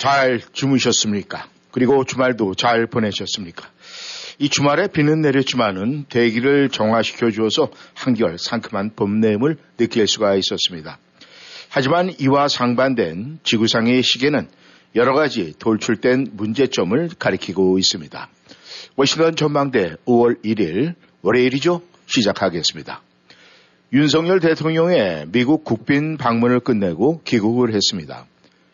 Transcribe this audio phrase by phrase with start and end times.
[0.00, 1.46] 잘 주무셨습니까?
[1.72, 3.68] 그리고 주말도 잘 보내셨습니까?
[4.38, 10.98] 이 주말에 비는 내렸지만은 대기를 정화시켜 주어서 한결 상큼한 봄내음을 느낄 수가 있었습니다.
[11.68, 14.48] 하지만 이와 상반된 지구상의 시계는
[14.94, 18.28] 여러 가지 돌출된 문제점을 가리키고 있습니다.
[18.96, 21.82] 워싱턴 전망대 5월 1일 월요일이죠?
[22.06, 23.02] 시작하겠습니다.
[23.92, 28.24] 윤석열 대통령의 미국 국빈 방문을 끝내고 귀국을 했습니다.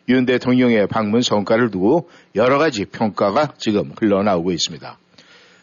[0.09, 4.99] 윤 대통령의 방문 성과를 두고 여러 가지 평가가 지금 흘러나오고 있습니다.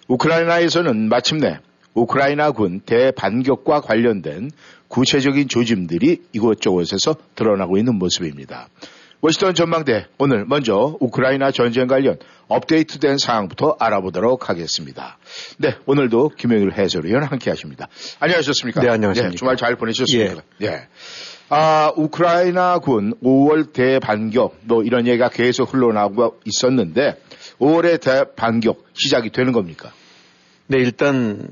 [0.07, 1.59] 우크라이나에서는 마침내
[1.93, 4.51] 우크라이나군 대반격과 관련된
[4.87, 8.67] 구체적인 조짐들이 이곳저곳에서 드러나고 있는 모습입니다.
[9.21, 12.17] 워싱턴 전망대 오늘 먼저 우크라이나 전쟁 관련
[12.49, 15.17] 업데이트된 사항부터 알아보도록 하겠습니다.
[15.57, 17.87] 네, 오늘도 김영일 해설위원 함께 하십니다.
[18.19, 18.81] 안녕하셨습니까?
[18.81, 19.31] 네, 안녕하십니까.
[19.31, 20.41] 네, 주말 잘 보내셨습니까?
[20.61, 20.67] 예.
[20.67, 20.87] 네.
[21.49, 27.17] 아, 우크라이나군 5월 대반격 뭐 이런 얘기가 계속 흘러나오고 있었는데
[27.59, 29.91] 5월의 대반격 시작이 되는 겁니까?
[30.67, 31.49] 네, 일단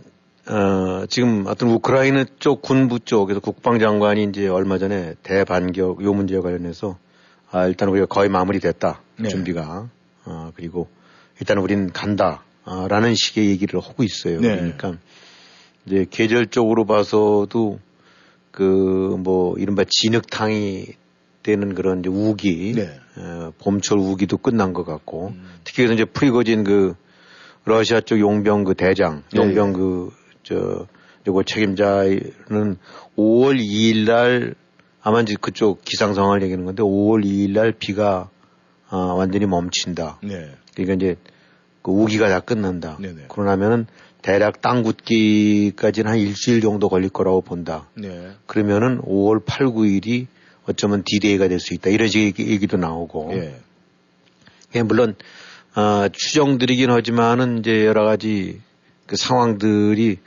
[0.47, 6.97] 어, 지금 어떤 우크라이나 쪽 군부 쪽에서 국방장관이 이제 얼마 전에 대반격 요 문제와 관련해서
[7.51, 9.01] 아, 일단 우리가 거의 마무리됐다.
[9.19, 9.29] 네.
[9.29, 9.89] 준비가.
[10.23, 10.87] 아, 그리고
[11.39, 12.43] 일단 우리는 간다.
[12.63, 14.39] 아, 라는 식의 얘기를 하고 있어요.
[14.39, 14.55] 네.
[14.55, 14.93] 그러니까
[15.85, 17.79] 이제 계절적으로 봐서도
[18.51, 20.87] 그 뭐 이른바 진흙탕이
[21.43, 22.89] 되는 그런 이제 우기, 네.
[23.17, 25.43] 어, 봄철 우기도 끝난 것 같고 음.
[25.63, 26.95] 특히 이제 프리고진 그
[27.65, 29.39] 러시아 쪽 용병 그 대장, 네.
[29.39, 30.87] 용병 그저
[31.27, 32.77] 요거 책임자는
[33.17, 34.55] 5월 2일 날
[35.01, 38.29] 아마 이제 그쪽 기상 상황을 얘기하는 건데 5월 2일 날 비가
[38.89, 40.19] 아, 완전히 멈춘다.
[40.23, 40.51] 네.
[40.75, 41.15] 그러니까 이제
[41.81, 42.97] 그 우기가 다 끝난다.
[42.99, 43.25] 네네.
[43.29, 43.87] 그러나면은
[44.21, 47.87] 대략 땅 굳기까지는 한 일주일 정도 걸릴 거라고 본다.
[47.95, 48.31] 네.
[48.45, 50.27] 그러면은 5월 8, 9일이
[50.67, 51.89] 어쩌면 디데이가 될 수 있다.
[51.89, 53.31] 이런 식의 얘기도 나오고.
[53.33, 53.55] 예.
[54.75, 55.15] 예, 물론,
[55.75, 58.61] 어, 추정들이긴 하지만은 이제 여러 가지
[59.07, 60.19] 그 상황들이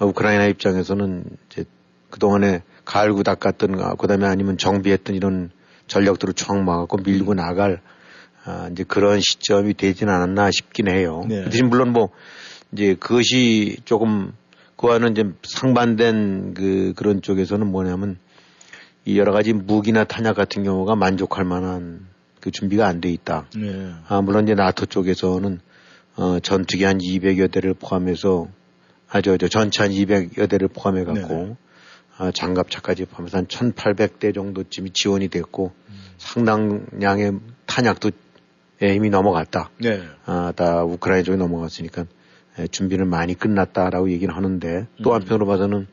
[0.00, 1.64] 우크라이나 입장에서는 이제
[2.10, 5.50] 그동안에 갈구 닦았던, 아, 그 다음에 아니면 정비했던 이런
[5.86, 7.80] 전력들을 총 막았고 밀고 나갈,
[8.44, 11.24] 아, 이제 그런 시점이 되지는 않았나 싶긴 해요.
[11.28, 11.44] 네.
[11.44, 12.08] 대신 물론 뭐,
[12.72, 14.32] 이제 그것이 조금,
[14.76, 18.18] 그와는 이제 상반된 그, 그런 쪽에서는 뭐냐면
[19.04, 22.06] 이 여러 가지 무기나 탄약 같은 경우가 만족할 만한
[22.40, 23.46] 그 준비가 안 돼 있다.
[23.56, 23.92] 네.
[24.08, 25.60] 아, 물론 이제 나토 쪽에서는
[26.16, 28.48] 어, 전투기 한 200여 대를 포함해서
[29.08, 31.56] 아저 저 전차 한 200여 대를 포함해 갖고 네.
[32.16, 35.94] 아, 장갑차까지 포함해서 한 1,800대 정도쯤이 지원이 됐고 음.
[36.18, 38.10] 상당량의 탄약도
[38.82, 39.70] 이미 넘어갔다.
[39.78, 40.02] 네.
[40.26, 42.06] 아, 다 우크라이나 쪽에 넘어갔으니까 예,
[42.70, 45.14] 준비는 많이 끝났다라고 얘기를 하는데 또 음.
[45.14, 45.86] 한편으로 봐서는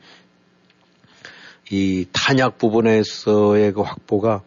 [1.70, 4.42] 이 탄약 부분에서의 그 확보가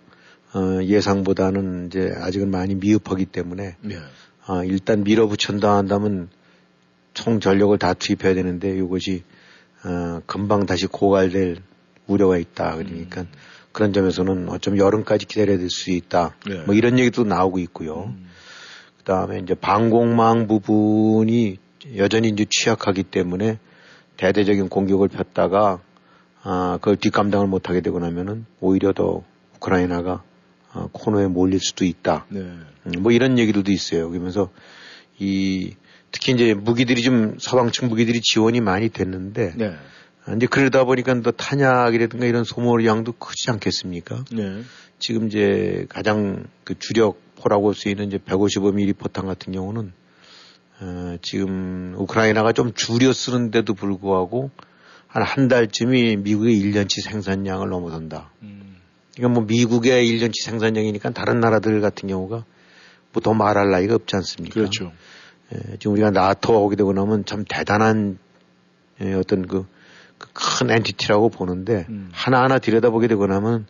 [0.54, 3.96] 어, 예상보다는 이제 아직은 많이 미흡하기 때문에 네.
[4.48, 6.30] 어, 일단 밀어붙인다 한다면
[7.14, 9.24] 총 전력을 다 투입해야 되는데 이것이
[9.84, 11.58] 어, 금방 다시 고갈될
[12.08, 12.76] 우려가 있다.
[12.76, 13.28] 그러니까 음.
[13.72, 16.36] 그런 점에서는 어쩜 여름까지 기다려야 될 수 있다.
[16.46, 16.64] 네.
[16.66, 18.14] 뭐 이런 얘기도 나오고 있고요.
[18.16, 18.28] 음.
[18.98, 21.58] 그 다음에 이제 방공망 부분이
[21.98, 23.60] 여전히 이제 취약하기 때문에
[24.18, 25.82] 대대적인 공격을 폈다가
[26.44, 29.24] 아, 그걸 뒷감당을 못하게 되고 나면은 오히려 더
[29.56, 30.24] 우크라이나가
[30.74, 32.26] 어, 코너에 몰릴 수도 있다.
[32.30, 32.40] 네.
[32.40, 34.10] 음, 뭐 이런 얘기들도 있어요.
[34.10, 34.50] 그러면서
[35.20, 35.76] 이
[36.12, 39.76] 특히 이제 무기들이 좀 서방 측 무기들이 지원이 많이 됐는데 네.
[40.26, 44.26] 아, 이제 그러다 보니까 또 탄약이라든가 이런 소모 양도 크지 않겠습니까?
[44.32, 44.62] 네.
[45.00, 49.92] 지금 이제 가장 그 주력 포라고 쓰이는 이제 155mm 포탄 같은 경우는
[50.80, 54.52] 어, 지금 우크라이나가 좀 줄여 쓰는데도 불구하고
[55.08, 58.32] 한 한 달쯤이 미국의 1년치 생산량을 넘어선다.
[58.42, 58.78] 음.
[59.16, 62.46] 그러니까 뭐 미국의 1년치 생산량이니까 다른 나라들 같은 경우가
[63.14, 64.56] 뭐 더 말할 나위가 없지 않습니까?
[64.56, 64.92] 그렇죠.
[65.54, 68.18] 예, 지금 우리가 나토 오게 되고 나면 참 대단한
[69.02, 69.68] 예, 어떤 그,
[70.18, 72.10] 그 큰 엔티티라고 보는데 음.
[72.12, 73.68] 하나하나 들여다보게 되고 나면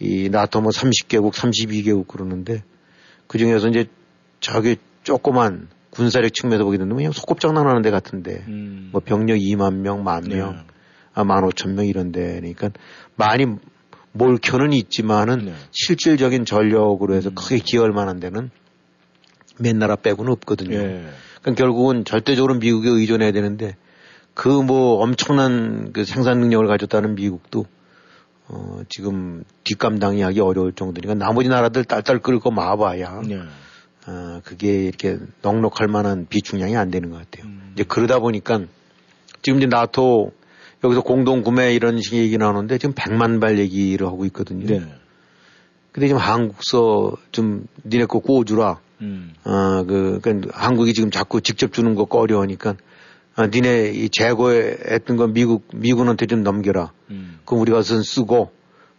[0.00, 2.62] 이 나토 뭐 30개국, 32개국 그러는데
[3.26, 3.84] 그 중에서 이제
[4.40, 8.88] 저기 조그만 군사력 측면에서 보게 된다면 그냥 소꿉장난 하는 데 같은데 음.
[8.92, 10.58] 뭐 병력 2만 명, 만 명, 네.
[11.14, 12.70] 아, 1만 5천 명 이런 데 그러니까
[13.14, 13.46] 많이
[14.12, 15.54] 몰켜는 있지만은 네.
[15.70, 17.34] 실질적인 전력으로 해서 음.
[17.34, 18.50] 크게 기여할 만한 데는
[19.58, 20.76] 몇 나라 빼고는 없거든요.
[20.76, 21.04] 예.
[21.42, 23.76] 그러니까 결국은 절대적으로 미국에 의존해야 되는데
[24.34, 27.66] 그 뭐 엄청난 그 생산 능력을 가졌다는 미국도
[28.48, 33.40] 어 지금 뒷감당이 하기 어려울 정도니까 나머지 나라들 딸딸 끌고 마봐야 예.
[34.06, 37.46] 어 그게 이렇게 넉넉할 만한 비중량이 안 되는 것 같아요.
[37.46, 37.70] 음.
[37.74, 38.62] 이제 그러다 보니까
[39.42, 40.32] 지금 이제 나토
[40.84, 44.66] 여기서 공동 구매 이런 식의 얘기 나오는데 지금 100만 발 얘기를 하고 있거든요.
[44.66, 44.82] 네.
[45.92, 48.80] 근데 지금 한국서 좀 니네 거 구워주라.
[49.02, 49.34] 음.
[49.44, 52.76] 어, 그, 그, 한국이 지금 자꾸 직접 주는 거 꺼려하니까,
[53.34, 56.92] 아, 니네 이 재고했던 거 미국, 미군한테 좀 넘겨라.
[57.10, 57.40] 음.
[57.44, 58.52] 그럼 우리가 선 쓰고,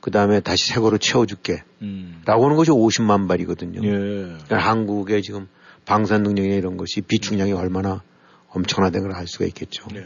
[0.03, 1.63] 그 다음에 다시 새 거로 채워줄게.
[1.81, 2.21] 음.
[2.25, 3.79] 라고 하는 것이 50만 발이거든요.
[3.87, 3.89] 예.
[3.89, 5.47] 그러니까 한국의 지금
[5.85, 8.03] 방산 능력이나 이런 것이 비축량이 얼마나
[8.49, 9.85] 엄청나다는 걸 알 수가 있겠죠.
[9.95, 10.01] 예.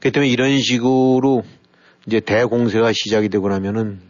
[0.00, 1.44] 그렇기 때문에 이런 식으로
[2.08, 4.00] 이제 대공세가 시작이 되고 나면은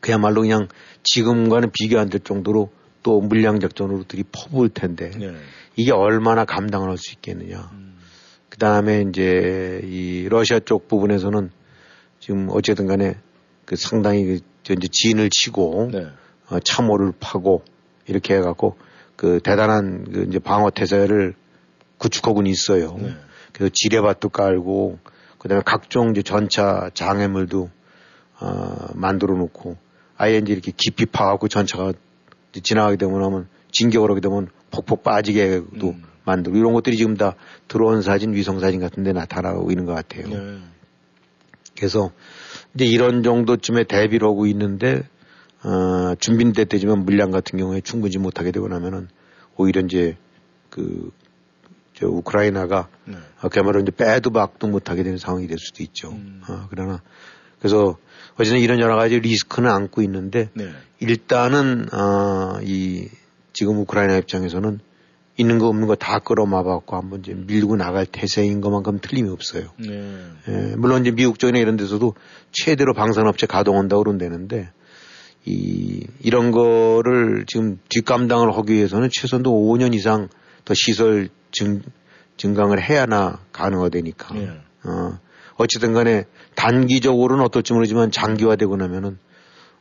[0.00, 0.68] 그야말로 그냥
[1.02, 2.70] 지금과는 비교 안 될 정도로
[3.02, 5.34] 또 물량 작전으로 들이 퍼부을 텐데 네.
[5.76, 7.68] 이게 얼마나 감당을 할 수 있겠느냐.
[7.74, 7.98] 음.
[8.48, 11.50] 그 다음에 이제 이 러시아 쪽 부분에서는
[12.18, 13.16] 지금 어쨌든 간에
[13.66, 16.06] 그 상당히 그 이제 진을 치고 네.
[16.48, 17.62] 어, 참호를 파고
[18.06, 18.76] 이렇게 해갖고
[19.16, 21.34] 그 대단한 그 이제 방어 태세를
[21.98, 22.96] 구축하고는 있어요.
[22.98, 23.14] 네.
[23.52, 24.98] 그래서 지뢰밭도 깔고
[25.38, 27.70] 그다음에 각종 이제 전차 장애물도
[28.40, 29.76] 어, 만들어 놓고
[30.16, 31.92] 아예 이제 이렇게 깊이 파갖고 전차가
[32.52, 36.02] 지나가게 되면 하면 진격을 하게 되면 폭폭 빠지게도 음.
[36.24, 37.34] 만들고 이런 것들이 지금 다
[37.68, 40.28] 드론 사진, 위성 사진 같은 데 나타나고 있는 것 같아요.
[40.28, 40.58] 네.
[41.76, 42.10] 그래서
[42.76, 45.02] 이제 이런 정도쯤에 대비를 하고 있는데
[45.62, 49.08] 어, 준비는 됐지만 물량 같은 경우에 충분히 못하게 되고 나면은
[49.56, 50.16] 오히려 이제
[50.68, 51.10] 그,
[51.94, 53.16] 저 우크라이나가 네.
[53.40, 56.10] 어, 그야말로 이제 빼도 박도 못하게 되는 상황이 될 수도 있죠.
[56.10, 56.42] 음.
[56.48, 57.02] 어, 그러나
[57.58, 57.96] 그래서
[58.38, 60.70] 어쨌든 이런 여러 가지 리스크는 안고 있는데 네.
[61.00, 63.08] 일단은 어, 이
[63.54, 64.80] 지금 우크라이나 입장에서는
[65.38, 69.68] 있는 거 없는 거 다 끌어마갖고 한번 이제 밀고 나갈 태세인 것만큼 틀림이 없어요.
[69.78, 70.14] 네.
[70.48, 72.14] 예, 물론 이제 미국 쪽이나 이런 데서도
[72.52, 74.70] 최대로 방산업체 가동한다고 그런다는데
[75.44, 80.28] 이 이런 거를 지금 뒷감당을 하기 위해서는 최소한도 5년 이상
[80.64, 81.82] 더 시설 증
[82.36, 84.34] 증강을 해야나 가능하되니까.
[84.34, 84.50] 네.
[84.84, 85.18] 어,
[85.56, 86.24] 어쨌든 간에
[86.54, 89.18] 단기적으로는 어떨지 모르지만 장기화되고 나면은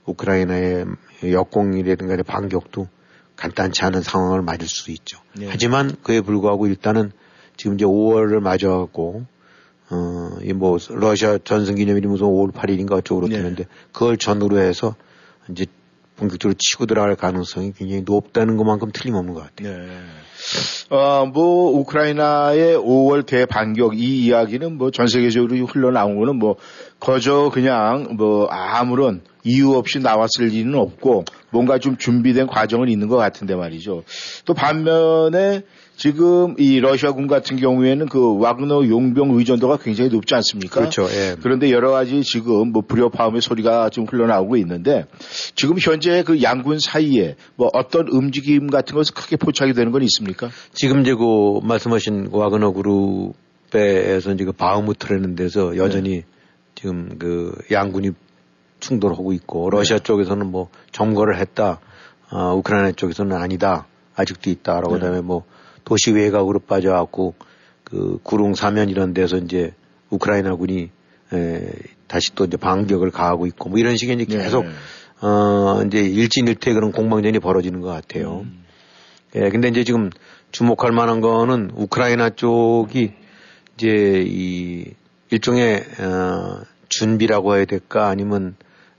[0.05, 0.85] 우크라이나의
[1.23, 2.87] 역공이라든가 반격도
[3.35, 5.19] 간단치 않은 상황을 맞을 수도 있죠.
[5.33, 5.47] 네.
[5.49, 7.11] 하지만 그에 불구하고 일단은
[7.57, 9.25] 지금 이제 5월을 맞아갖고
[9.89, 13.69] 어, 이뭐 러시아 전승 기념일이 무슨 5월 8일인가 어쩌고 그렇다는데 네.
[13.91, 14.95] 그걸 전후로 해서
[15.49, 15.65] 이제
[16.17, 19.77] 본격적으로 치고 들어갈 가능성이 굉장히 높다는 것만큼 틀림없는 것 같아요.
[19.77, 19.87] 네.
[20.89, 26.55] 어, 뭐, 우크라이나의 5월 대반격 이 이야기는 뭐 전 세계적으로 흘러나온 거는 뭐,
[26.99, 33.17] 거저 그냥 뭐 아무런 이유 없이 나왔을 리는 없고 뭔가 좀 준비된 과정은 있는 것
[33.17, 34.03] 같은데 말이죠.
[34.45, 35.61] 또 반면에
[35.95, 40.81] 지금 이 러시아군 같은 경우에는 그 와그너 용병 의존도가 굉장히 높지 않습니까?
[40.81, 41.03] 그렇죠.
[41.03, 41.35] 예.
[41.41, 45.05] 그런데 여러 가지 지금 뭐 불협화음의 소리가 좀 흘러나오고 있는데
[45.55, 50.49] 지금 현재 그 양군 사이에 뭐 어떤 움직임 같은 것을 크게 포착이 되는 건 있습니까?
[50.73, 56.23] 지금 이제 그 말씀하신 그 와그너 그룹에서 이제 그 바흐무트라는 데서 여전히 네.
[56.75, 58.11] 지금 그 양군이
[58.81, 60.03] 충돌하고 있고 러시아 네.
[60.03, 61.79] 쪽에서는 뭐 점거를 했다.
[62.31, 63.87] 어, 우크라이나 쪽에서는 아니다.
[64.15, 64.99] 아직도 있다 라고 네.
[64.99, 65.43] 그다음에 뭐
[65.85, 67.35] 도시 외곽으로 빠져갖고
[67.83, 69.73] 그 구릉 사면 이런 데서 이제
[70.09, 70.89] 우크라이나군이
[71.33, 71.71] 에,
[72.07, 74.43] 다시 또 이제 반격을 가하고 있고 뭐 이런 식의 이제 네.
[74.43, 74.71] 계속 네.
[75.21, 78.41] 어 이제 일진일퇴 그런 공방전이 벌어지는 것 같아요.
[78.41, 78.65] 음.
[79.35, 80.09] 예, 근데 이제 지금
[80.51, 83.13] 주목할 만한 거는 우크라이나 쪽이
[83.75, 84.93] 이제 이
[85.29, 88.55] 일종의 어 준비라고 해야 될까 아니면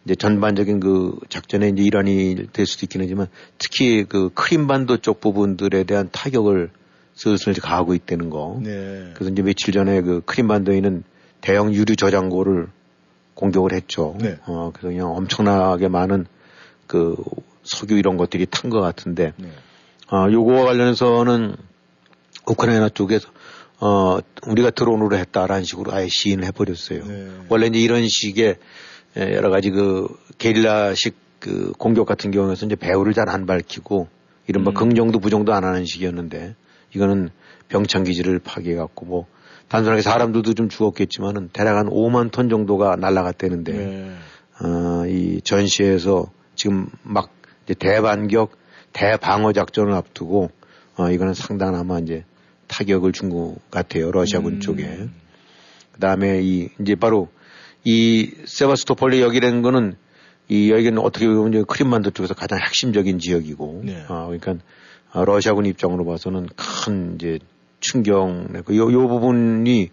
[0.06, 3.26] 이제 전반적인 그 작전에 이제 일환이 될 수도 있긴 하지만
[3.58, 6.70] 특히 그 크림반도 쪽 부분들에 대한 타격을
[7.14, 8.60] 슬슬 가하고 있다는 거.
[8.62, 9.10] 네.
[9.14, 11.02] 그래서 이제 며칠 전에 그 크림반도에 있는
[11.40, 12.68] 대형 유류 저장고를
[13.34, 14.16] 공격을 했죠.
[14.20, 14.38] 네.
[14.46, 16.26] 어, 그래서 그냥 엄청나게 많은
[16.86, 17.16] 그
[17.64, 19.48] 석유 이런 것들이 탄 것 같은데, 네.
[20.12, 21.56] 어, 요거와 관련해서는
[22.46, 23.28] 우크라이나 쪽에서
[23.80, 27.04] 어, 우리가 드론으로 했다라는 식으로 아예 시인을 해버렸어요.
[27.04, 27.28] 네.
[27.48, 28.56] 원래 이제 이런 식의 예,
[29.16, 30.08] 여러 가지 그
[30.38, 34.08] 게릴라식 그 공격 같은 경우에서 이제 배후를 잘 안 밝히고
[34.46, 34.74] 이른바 음.
[34.74, 36.54] 긍정도 부정도 안 하는 식이었는데
[36.94, 37.30] 이거는
[37.68, 39.26] 병창 기지를 파괴해갖고 뭐
[39.68, 44.12] 단순하게 사람들도 좀 죽었겠지만은 대략 한 5만 톤 정도가 날라갔다는데 네.
[44.62, 47.30] 어, 이 전시에서 지금 막
[47.64, 48.52] 이제 대반격
[48.92, 50.50] 대방어 작전을 앞두고
[50.96, 52.24] 어, 이거는 상당한 이제
[52.68, 54.60] 타격을 준 것 같아요 러시아군 음.
[54.60, 55.08] 쪽에
[55.92, 57.28] 그 다음에 이 이제 바로
[57.88, 59.94] 이 세바스토폴리 여기라는 거는
[60.48, 64.04] 이 여기는 어떻게 보면 크림반도 쪽에서 가장 핵심적인 지역이고, 네.
[64.08, 64.56] 어, 그러니까
[65.12, 67.38] 아, 러시아군 입장으로 봐서는 큰 이제
[67.78, 68.26] 충격,
[68.64, 69.90] 그 요, 요 부분이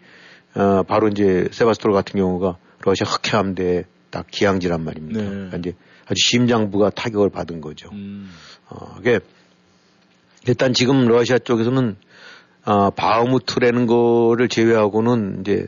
[0.56, 5.22] 어, 바로 이제 세바스토르 같은 경우가 러시아 흑해함대 딱 기항지란 말입니다.
[5.22, 5.28] 네.
[5.30, 7.90] 그러니까 이제 아주 심장부가 타격을 받은 거죠.
[7.92, 8.32] 음.
[8.70, 9.20] 어, 그게
[10.48, 11.96] 일단 지금 러시아 쪽에서는
[12.66, 15.68] 어, 바흐무트라는 거를 제외하고는 이제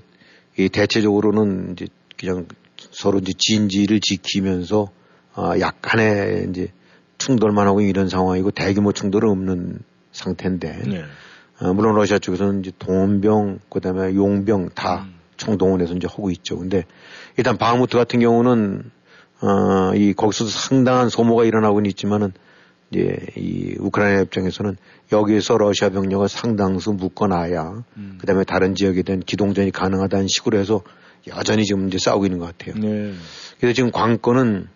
[0.58, 2.48] 이 대체적으로는 이제 그냥
[2.92, 4.90] 서로 이제 진지를 지키면서
[5.36, 6.72] 어, 약간의 이제
[7.18, 9.80] 충돌만 하고 이런 상황이고 대규모 충돌은 없는
[10.12, 11.04] 상태인데 네.
[11.62, 15.16] 어, 물론 러시아 쪽에서는 이제 동원병 그다음에 용병 다 음.
[15.38, 16.58] 총동원해서 이제 하고 있죠.
[16.58, 16.86] 근데
[17.38, 18.92] 일단 바흐무트 같은 경우는
[19.42, 22.32] 어, 이 거기서도 상당한 소모가 일어나고는 있지만은
[22.92, 24.78] 이제 이 우크라이나 입장에서는
[25.12, 28.18] 여기에서 러시아 병력을 상당수 묶어놔야 음.
[28.20, 30.82] 그다음에 다른 지역에 대한 기동전이 가능하다는 식으로 해서
[31.28, 32.76] 여전히 지금 이제 싸우고 있는 것 같아요.
[32.76, 33.14] 네.
[33.60, 34.68] 그래서 지금 관건은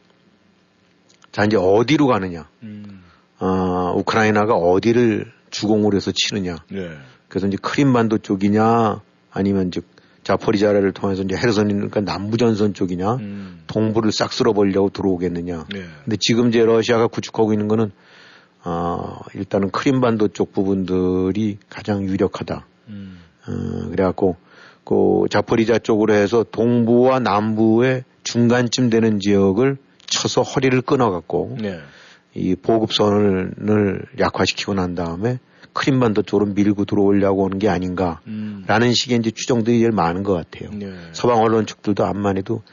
[1.32, 2.50] 자 이제 어디로 가느냐.
[2.63, 3.03] 음.
[3.39, 6.58] 어, 우크라이나가 어디를 주공으로 해서 치느냐.
[6.72, 6.98] 네.
[7.27, 9.01] 그래서 이제 크림반도 쪽이냐
[9.32, 9.86] 아니면 즉
[10.24, 13.63] 자포리자를 통해서 이제 헤르선이니까 그러니까 남부전선 쪽이냐 음.
[13.68, 15.65] 동부를 싹 쓸어버리려고 들어오겠느냐.
[15.72, 15.84] 네.
[16.03, 17.91] 근데 지금 이제 러시아가 구축하고 있는 거는
[18.63, 22.65] 어, 일단은 크림반도 쪽 부분들이 가장 유력하다.
[22.89, 23.20] 음.
[23.48, 24.36] 어, 그래갖고
[24.89, 29.77] 그 자포리자 쪽으로 해서 동부와 남부의 중간쯤 되는 지역을
[30.08, 31.77] 쳐서 허리를 끊어갖고 네.
[32.34, 35.38] 이 보급선을 약화시키고 난 다음에
[35.74, 38.91] 크림반도 쪽으로 밀고 들어오려고 하는 게 아닌가라는 음.
[38.91, 40.72] 식의 이제 추정들이 제일 많은 것 같아요.
[40.74, 40.91] 네.
[41.12, 42.63] 서방 언론 측들도 암만 해도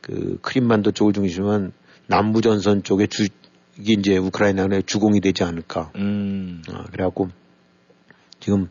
[0.00, 1.72] 그 크림반도 쪽을 중심한
[2.06, 3.26] 남부 전선 쪽에 주
[3.78, 5.92] 이게 이제 우크라이나의 주공이 되지 않을까.
[5.96, 6.62] 음.
[6.72, 7.28] 아, 그래갖고
[8.40, 8.70] 지금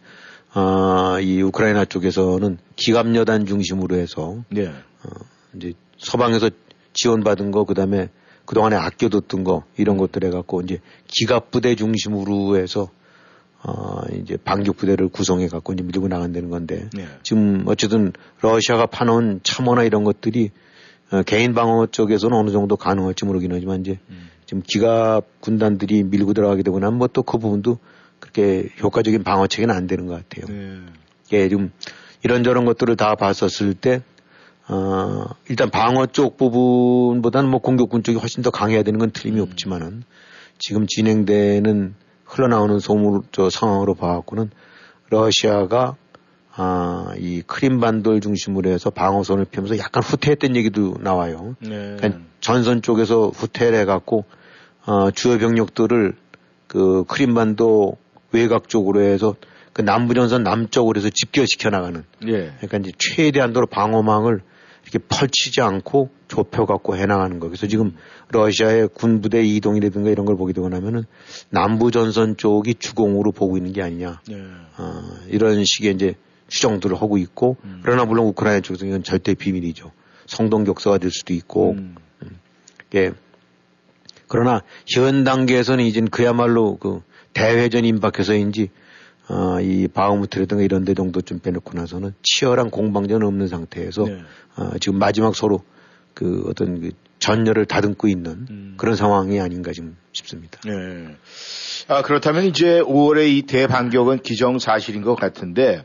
[0.60, 4.66] 아, 이 우크라이나 쪽에서는 기갑 여단 중심으로 해서 네.
[4.66, 5.10] 어,
[5.56, 6.50] 이제 서방에서
[6.94, 8.10] 지원받은 거 그다음에
[8.46, 12.90] 그동안에 아껴뒀던 거 이런 것들 해갖고 이제 기갑 부대 중심으로 해서
[13.62, 17.06] 어, 이제 반격 부대를 구성해 갖고 이제 밀고 나간다는 건데 네.
[17.22, 18.12] 지금 어쨌든
[18.42, 20.50] 러시아가 파놓은 참호나 이런 것들이
[21.12, 24.30] 어, 개인 방어 쪽에서는 어느 정도 가능할지 모르긴 하지만 이제 음.
[24.48, 27.78] 지금 기갑 군단들이 밀고 들어가게 되고 나면 뭐 또 그 부분도
[28.20, 30.46] 그렇게 효과적인 방어 체계는 안 되는 것 같아요.
[30.48, 30.80] 네.
[31.34, 31.72] 예, 좀
[32.24, 34.02] 이런저런 것들을 다 봤었을 때
[34.68, 39.44] 어, 일단 방어 쪽 부분보다는 뭐 공격군 쪽이 훨씬 더 강해야 되는 건 틀림이 음.
[39.44, 40.04] 없지만은
[40.60, 41.96] 지금 진행되는
[42.26, 44.50] 흘러나오는 소문 저 상황으로 봐갖고는
[45.10, 45.96] 러시아가
[46.60, 51.56] 아, 이 크림반도를 중심으로 해서 방어선을 펴면서 약간 후퇴했던 얘기도 나와요.
[51.60, 51.96] 네.
[51.98, 54.26] 그러니까 전선 쪽에서 후퇴를 해갖고
[54.88, 56.16] 어, 주요 병력들을
[56.66, 57.98] 그 크림반도
[58.32, 59.36] 외곽 쪽으로 해서
[59.74, 62.04] 그 남부전선 남쪽으로 해서 집결시켜 나가는.
[62.28, 62.52] 예.
[62.58, 64.42] 그러니까 이제 최대한도로 방어망을
[64.84, 67.48] 이렇게 펼치지 않고 좁혀갖고 해나가는 거.
[67.48, 67.96] 그래서 지금
[68.30, 71.04] 러시아의 군부대 이동이라든가 이런 걸 보게 되고 나면은
[71.50, 74.22] 남부 전선 쪽이 주공으로 보고 있는 게 아니냐.
[74.28, 74.36] 네.
[74.78, 76.16] 어, 이런 식의 이제
[76.48, 77.82] 추정들을 하고 있고, 음.
[77.84, 79.92] 그러나 물론 우크라이나 쪽에서는 이건 절대 비밀이죠.
[80.26, 81.96] 성동격서가 될 수도 있고, 음.
[82.24, 82.40] 음.
[82.96, 83.12] 예.
[84.28, 87.02] 그러나 현 단계에서는 이젠 그야말로 그
[87.34, 88.70] 대회전 임박해서인지
[89.30, 94.22] 어, 이 바흐무트라든가 이런 데 정도 좀 빼놓고 나서는 치열한 공방전은 없는 상태에서 네.
[94.56, 95.64] 어, 지금 마지막 서로
[96.14, 98.74] 그 어떤 그 전열을 다듬고 있는 음.
[98.78, 100.60] 그런 상황이 아닌가 좀 싶습니다.
[100.66, 101.16] 네.
[101.88, 105.84] 아, 그렇다면 이제 5월의 이 대반격은 기정사실인 것 같은데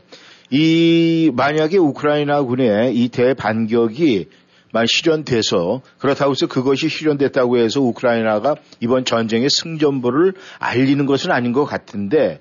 [0.49, 4.29] 이 만약에 우크라이나 군의 이 대반격이
[4.73, 11.63] 만 실현돼서 그렇다고 해서 그것이 실현됐다고 해서 우크라이나가 이번 전쟁의 승전보를 알리는 것은 아닌 것
[11.63, 12.39] 같은데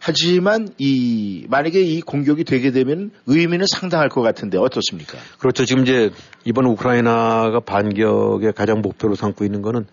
[0.00, 5.18] 하지만 이 만약에 이 공격이 되게 되면 의미는 상당할 것 같은데 어떻습니까?
[5.38, 5.66] 그렇죠.
[5.66, 6.10] 지금 이제
[6.46, 9.84] 이번 우크라이나가 반격의 가장 목표로 삼고 있는 거는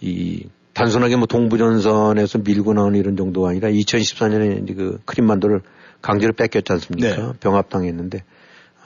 [0.00, 5.62] 이 단순하게 뭐 동부전선에서 밀고 나오는 이런 정도가 아니라 2014년에 이제 그 크림반도를
[6.02, 7.16] 강제로 뺏겼지 않습니까?
[7.16, 7.32] 네.
[7.40, 8.22] 병합당했는데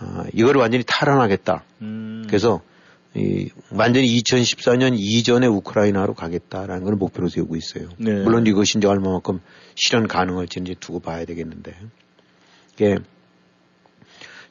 [0.01, 1.65] 어, 이걸 완전히 탈환하겠다.
[1.83, 2.25] 음.
[2.27, 2.61] 그래서
[3.15, 7.89] 이 완전히 2014년 이전에 우크라이나로 가겠다라는 걸 목표로 세우고 있어요.
[7.97, 8.13] 네.
[8.23, 9.41] 물론 이것이 이제 얼마만큼
[9.77, 11.77] 실현 가능할지 이제 두고 봐야 되겠는데.
[12.73, 12.99] 이게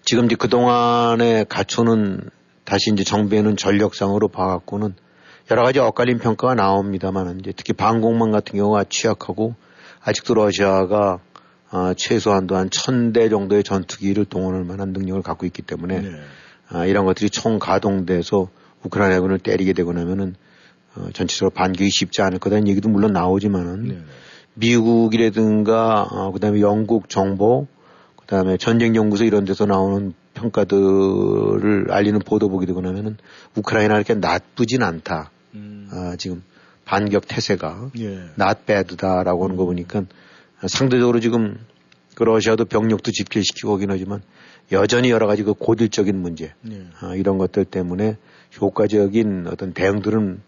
[0.05, 2.29] 지금 이제 그동안에 갖추는
[2.63, 4.95] 다시 이제 정비에는 전력상으로 봐갖고는
[5.51, 9.55] 여러 가지 엇갈린 평가가 나옵니다만 이제 특히 방공망 같은 경우가 취약하고
[10.01, 11.19] 아직도 러시아가
[11.73, 16.09] 어, 최소한도 한 천 대 정도의 전투기를 동원할 만한 능력을 갖고 있기 때문에 네.
[16.71, 18.49] 어, 이런 것들이 총 가동돼서
[18.83, 20.35] 우크라이나 군을 때리게 되고 나면은
[20.95, 23.97] 어, 전체적으로 반격이 쉽지 않을 거다는 얘기도 물론 나오지만은 네.
[24.53, 27.67] 미국이라든가 어, 그다음에 영국 정보
[28.17, 33.17] 그다음에 전쟁 연구소 이런 데서 나오는 평가들을 알리는 보도 보게 되고 나면은
[33.55, 35.31] 우크라이나 이렇게 나쁘진 않다.
[35.55, 35.87] 음.
[35.91, 36.43] 아, 지금
[36.85, 38.07] 반격 태세가 예.
[38.39, 40.03] not bad다라고 하는 거 보니까
[40.67, 41.57] 상대적으로 지금
[42.15, 44.21] 그 러시아도 병력도 집결시키고 오긴 하지만
[44.71, 46.87] 여전히 여러 가지 그 고질적인 문제 예.
[46.99, 48.17] 아, 이런 것들 때문에
[48.61, 50.41] 효과적인 어떤 대응들은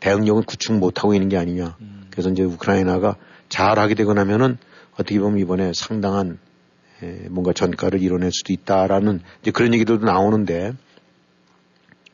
[0.00, 1.76] 대응력은 구축 못하고 있는 게 아니냐.
[1.80, 2.06] 음.
[2.10, 3.16] 그래서 이제 우크라이나가
[3.48, 4.56] 잘하게 되고 나면은
[4.94, 6.38] 어떻게 보면 이번에 상당한
[7.02, 10.72] 에, 뭔가 전가를 이뤄낼 수도 있다라는 이제 그런 얘기들도 나오는데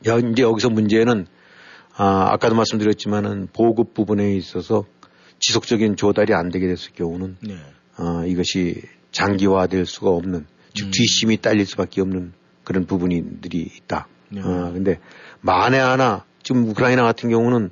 [0.07, 1.27] 야, 이제 여기서 문제는
[1.95, 4.85] 아, 아까도 말씀드렸지만은 보급 부분에 있어서
[5.39, 7.57] 지속적인 조달이 안 되게 됐을 경우는 네.
[7.95, 10.91] 아, 이것이 장기화될 수가 없는 즉 음.
[10.91, 14.07] 뒷심이 딸릴 수밖에 없는 그런 부분들이 있다.
[14.29, 14.41] 네.
[14.43, 14.99] 아, 근데
[15.41, 17.71] 만에 하나 지금 우크라이나 같은 경우는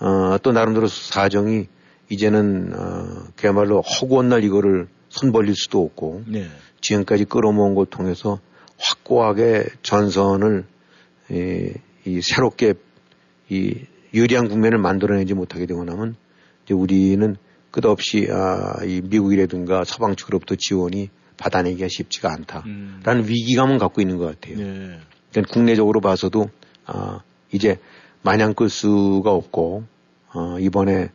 [0.00, 1.66] 어, 또 나름대로 사정이
[2.10, 6.46] 이제는 어, 그야말로 허구한 날 이거를 손 벌릴 수도 없고 네.
[6.80, 8.40] 지금까지 끌어모은 걸 통해서
[8.78, 10.64] 확고하게 전선을
[11.30, 11.72] 이,
[12.04, 12.74] 이 새롭게
[13.48, 13.74] 이
[14.14, 16.16] 유리한 국면을 만들어내지 못하게 되고 나면
[16.68, 17.36] 이제 우리는
[17.70, 21.08] 끝없이 아, 이 미국이라든가 서방 측으로부터 지원이
[21.38, 23.28] 받아내기가 쉽지가 않다라는 음.
[23.28, 24.58] 위기감은 갖고 있는 것 같아요.
[24.58, 24.98] 네.
[25.30, 26.50] 그러니까 국내적으로 봐서도
[26.84, 27.20] 아,
[27.52, 27.78] 이제
[28.22, 29.84] 마냥 끌 수가 없고
[30.34, 31.08] 어, 이번에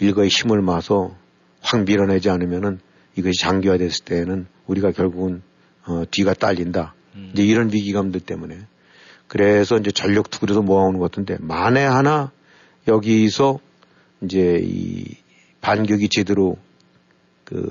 [0.00, 1.16] 일거에 힘을 마서
[1.62, 2.80] 확 밀어내지 않으면은
[3.16, 5.42] 이것이 장기화됐을 때는 우리가 결국은
[5.86, 6.94] 어, 뒤가 딸린다.
[7.14, 7.30] 음.
[7.32, 8.58] 이제 이런 위기감들 때문에
[9.26, 12.30] 그래서 이제 전력 투구에서 모아오는 것 같은데 만에 하나
[12.86, 13.60] 여기서
[14.22, 15.04] 이제 이
[15.60, 16.56] 반격이 제대로
[17.44, 17.70] 그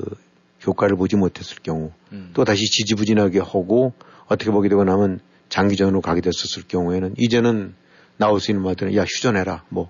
[0.65, 2.31] 효과를 보지 못했을 경우 음.
[2.33, 3.93] 또 다시 지지부진하게 하고
[4.25, 7.73] 어떻게 보게 되고 나면 장기전으로 가게 됐었을 경우에는 이제는
[8.17, 9.89] 나올 수 있는 말들은 야 휴전해라 뭐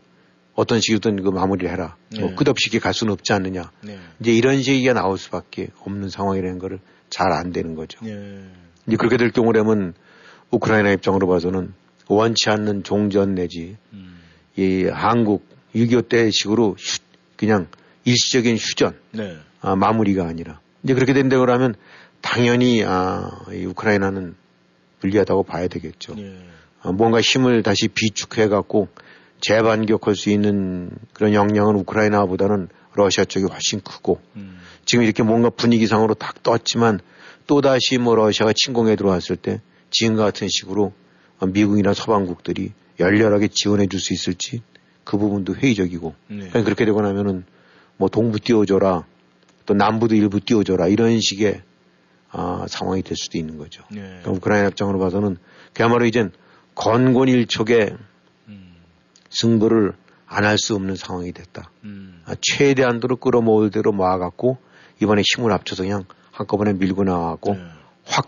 [0.54, 2.26] 어떤 식이든 그 마무리를 해라 뭐 네.
[2.26, 3.98] 뭐 끝없이 갈 수는 없지 않느냐 네.
[4.20, 8.04] 이제 이런 얘기가 나올 수밖에 없는 상황이라는 거를 잘 안 되는 거죠.
[8.04, 8.44] 네.
[8.88, 9.94] 이제 그렇게 될 경우라면
[10.52, 11.74] 우크라이나 입장으로 봐서는
[12.10, 14.20] 원치 않는 종전 내지 음.
[14.56, 15.46] 이 한국
[15.78, 17.00] 6.25 때 식으로 휴,
[17.36, 17.68] 그냥
[18.06, 19.38] 일시적인 휴전 네.
[19.62, 21.76] 아, 마무리가 아니라 이제 그렇게 된다고 하면
[22.22, 24.36] 당연히 아, 이 우크라이나는
[25.00, 26.16] 불리하다고 봐야 되겠죠.
[26.16, 26.38] 네.
[26.82, 28.88] 아, 뭔가 힘을 다시 비축해 갖고
[29.42, 34.58] 재반격할 수 있는 그런 역량은 우크라이나보다는 러시아 쪽이 훨씬 크고 음.
[34.86, 37.00] 지금 이렇게 뭔가 분위기상으로 딱 떴지만
[37.46, 39.62] 또다시 뭐 러시아가 침공에 들어왔을 때
[39.92, 40.94] 지금과 같은 식으로
[41.46, 44.62] 미국이나 서방국들이 열렬하게 지원해 줄 수 있을지
[45.08, 46.50] 그 부분도 회의적이고 네.
[46.50, 47.46] 그렇게 되고 나면은
[47.96, 49.06] 뭐 동부 띄워줘라
[49.66, 51.62] 또 남부도 일부 띄워줘라 이런 식의
[52.30, 53.84] 아, 상황이 될 수도 있는 거죠.
[53.90, 54.02] 네.
[54.02, 55.38] 그러니까 우크라이나 입장으로 봐서는
[55.74, 56.34] 그야말로 이젠
[56.76, 57.96] 건곤일촉의
[58.50, 58.76] 음.
[59.30, 59.94] 승부를
[60.26, 61.72] 안 할 수 없는 상황이 됐다.
[61.86, 62.22] 음.
[62.26, 64.58] 아, 최대한도로 끌어모을 대로 모아갖고
[65.02, 67.62] 이번에 힘을 합쳐서 그냥 한꺼번에 밀고 나와갖고 네.
[68.04, 68.28] 확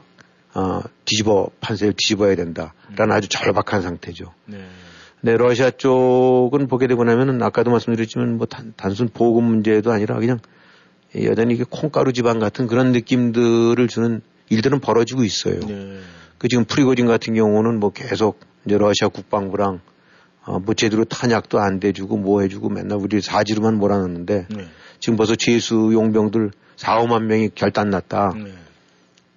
[0.56, 3.12] 어, 뒤집어 판세를 뒤집어야 된다라는 음.
[3.12, 4.34] 아주 절박한 상태죠.
[4.46, 4.65] 네.
[5.22, 10.40] 네, 러시아 쪽은 보게 되고 나면은 아까도 말씀드렸지만 뭐 단, 단순 보급 문제도 아니라 그냥
[11.24, 15.60] 여전히 이게 콩가루 지방 같은 그런 느낌들을 주는 일들은 벌어지고 있어요.
[15.60, 16.00] 네.
[16.38, 19.82] 그 지금 프리고진 같은 경우는 뭐 계속 이제 러시아 국방부랑
[20.46, 24.68] 어, 뭐 제대로 탄약도 안 대주고 뭐 해주고 맨날 우리 사지로만 몰아넣는데 네.
[25.00, 28.34] 지금 벌써 죄수 용병들 4, 5만 명이 결단 났다.
[28.36, 28.54] 네.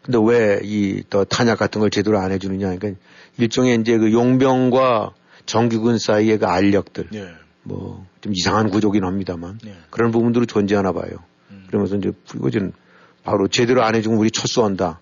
[0.02, 2.74] 근데 왜 이 또 탄약 같은 걸 제대로 안 해주느냐.
[2.76, 3.00] 그러니까
[3.38, 5.12] 일종의 이제 그 용병과
[5.46, 7.08] 정규군 사이의 그 알력들.
[7.10, 7.28] 네.
[7.64, 9.74] 뭐좀 이상한 구조긴 합니다만 네.
[9.90, 11.12] 그런 부분들이 존재하나 봐요.
[11.50, 11.64] 음.
[11.68, 12.72] 그러면서 이제 프리고진
[13.22, 15.00] 바로 제대로 안 해주면 우리 철수한다.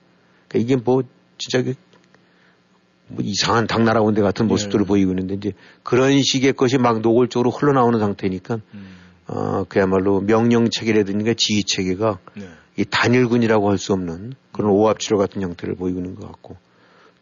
[0.48, 1.02] 그러니까 이게 뭐
[1.38, 4.88] 진짜 그뭐 이상한 당나라 군대 같은 모습들을 네.
[4.88, 8.96] 보이고 있는데 이제 그런 식의 것이 막 노골적으로 흘러나오는 상태니까 음.
[9.26, 12.48] 어, 그야말로 명령 체계라든가 지휘 체계가 네.
[12.76, 16.56] 이 단일군이라고 할 수 없는 그런 오합치료 같은 형태를 보이고 있는 것 같고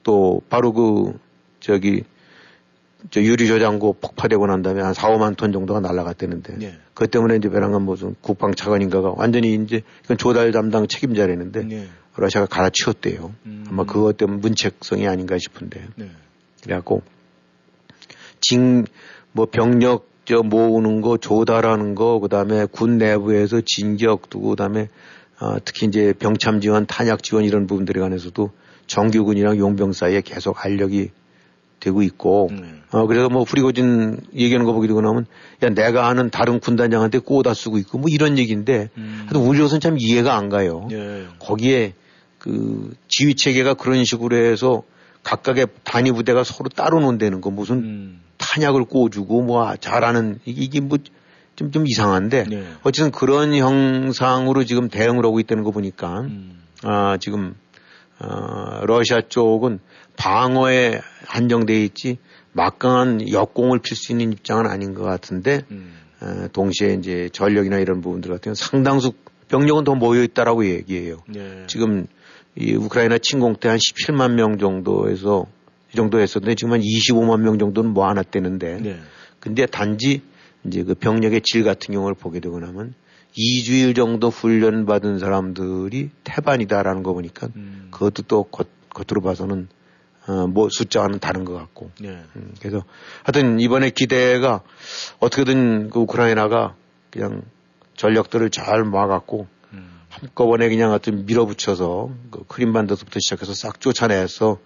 [0.03, 1.19] 또 바로 그
[1.61, 2.05] 저기 저
[3.17, 6.79] 유리 저장고 폭파되고 난 다음에 한 4, 5만 톤 정도가 날라갔다는데 네.
[6.95, 11.89] 그것 때문에 이제 베랑간 무슨 국방 차관인가가 완전히 이제 이건 조달 담당 책임자라는데 네.
[12.17, 13.33] 러시아가 갈아치웠대요.
[13.47, 13.65] 음.
[13.69, 15.87] 아마 그것 때문에 문책성이 아닌가 싶은데.
[15.97, 16.11] 네.
[16.63, 17.03] 그래갖고
[18.41, 18.85] 징
[19.33, 24.89] 뭐 병력 저 모으는 거, 조달하는 거, 그 다음에 군 내부에서 진격 두고, 그 다음에
[25.41, 28.51] 어, 특히 이제 병참 지원, 탄약 지원 이런 부분들에 관해서도
[28.89, 31.13] 정규군이랑 용병 사이에 계속 알력이
[31.81, 32.78] 되고 있고, 음.
[32.91, 35.27] 어, 그래서 뭐 프리고진 얘기하는 거 보게 되고 나면,
[35.63, 39.27] 야, 내가 아는 다른 군단장한테 꼬다 쓰고 있고, 뭐 이런 얘기인데, 음.
[39.27, 40.89] 하여튼 우리로서는 참 이해가 안 가요.
[40.91, 41.27] 예.
[41.39, 41.95] 거기에
[42.39, 44.83] 그 지휘 체계가 그런 식으로 해서
[45.23, 48.21] 각각의 단위 부대가 서로 따로 논다는 거 무슨 음.
[48.39, 50.99] 탄약을 꽂주고 뭐 잘하는 이게 뭐
[51.57, 52.65] 좀, 좀 이상한데 네.
[52.85, 56.63] 어쨌든 그런 형상으로 지금 대응을 하고 있다는 거 보니까 음.
[56.85, 57.57] 아, 지금
[58.21, 59.81] 어, 러시아 쪽은
[60.17, 62.19] 방어에 한정돼 있지
[62.59, 65.95] 막강한 역공을 필 수 있는 입장은 아닌 것 같은데 음.
[66.21, 69.13] 어, 동시에 이제 전력이나 이런 부분들 같은 경우 상당수
[69.47, 71.23] 병력은 더 모여 있다라고 얘기해요.
[71.29, 71.65] 네.
[71.69, 72.07] 지금
[72.57, 75.47] 이 우크라이나 침공 때 한 17만 명 정도에서
[75.93, 79.01] 이 정도 했었는데 지금 한 25만 명 정도는 모아놨대는데 네.
[79.39, 80.23] 근데 단지
[80.67, 82.95] 이제 그 병력의 질 같은 경우를 보게 되고 나면
[83.39, 87.89] 2주일 정도 훈련 받은 사람들이 태반이다라는 거 보니까 음.
[87.93, 89.69] 그것도 또 겉, 겉으로 봐서는
[90.29, 91.91] 어, 뭐 숫자와는 다른 것 같고.
[92.01, 92.23] 네.
[92.37, 92.85] 음, 그래서
[93.25, 94.63] 하여튼 이번에 기대가
[95.19, 96.75] 어떻게든 그 우크라이나가
[97.11, 97.43] 그냥
[97.97, 100.01] 전력들을 잘 모아갖고 음.
[100.09, 104.59] 한꺼번에 그냥 하여튼 밀어붙여서 그 크림반도서부터 시작해서 싹 쫓아내서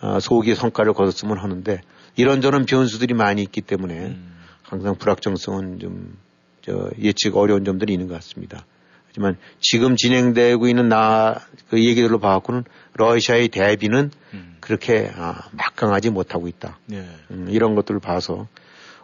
[0.00, 1.80] 어, 소기의 성과를 거뒀으면 하는데
[2.16, 4.36] 이런저런 변수들이 많이 있기 때문에 음.
[4.62, 6.30] 항상 불확정성은 좀
[6.62, 8.66] 저 예측 어려운 점들이 있는 것 같습니다.
[9.08, 14.49] 하지만 지금 진행되고 있는 나 그 얘기들로 봐갖고는 러시아의 대비는 음.
[14.60, 16.78] 그렇게 아, 막강하지 못하고 있다.
[16.86, 17.06] 네.
[17.30, 18.46] 음, 이런 것들을 봐서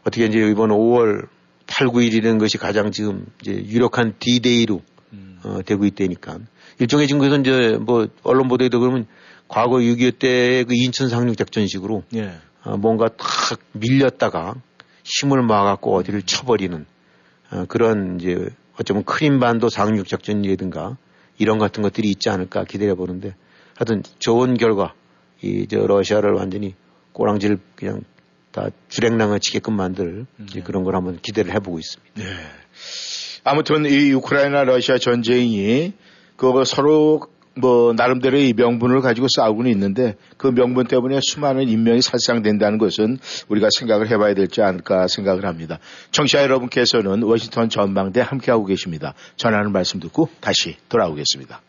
[0.00, 1.28] 어떻게 이제 이번 5월
[1.66, 5.40] 8, 9일이라는 것이 가장 지금 이제 유력한 디데이로 음.
[5.44, 6.38] 어, 되고 있다니까
[6.78, 9.06] 일종의 지금 그래서 이제 뭐 언론 보도에도 그러면
[9.48, 12.32] 과거 6.25때그 인천 상륙 작전식으로 네.
[12.62, 14.54] 어, 뭔가 탁 밀렸다가
[15.04, 16.84] 힘을 모아갖고 어디를 쳐버리는
[17.50, 20.96] 어, 그런 이제 어쩌면 크림반도 상륙 작전이라든가
[21.38, 23.34] 이런 같은 것들이 있지 않을까 기대해 보는데
[23.76, 24.94] 하여튼 좋은 결과
[25.42, 26.74] 이 저 러시아를 완전히
[27.12, 28.02] 꼬랑지를 그냥
[28.52, 30.62] 다 주랭랑을 치게끔 만들 네.
[30.62, 32.12] 그런 걸 한번 기대를 해보고 있습니다.
[32.14, 32.24] 네.
[33.44, 35.92] 아무튼 이 우크라이나 러시아 전쟁이
[36.36, 37.20] 그 서로
[37.54, 43.18] 뭐 나름대로의 명분을 가지고 싸우고는 있는데 그 명분 때문에 수많은 인명이 살상된다는 것은
[43.48, 45.78] 우리가 생각을 해봐야 될지 않을까 생각을 합니다.
[46.10, 49.14] 청취자 여러분께서는 워싱턴 전망대 함께하고 계십니다.
[49.36, 51.62] 전하는 말씀 듣고 다시 돌아오겠습니다.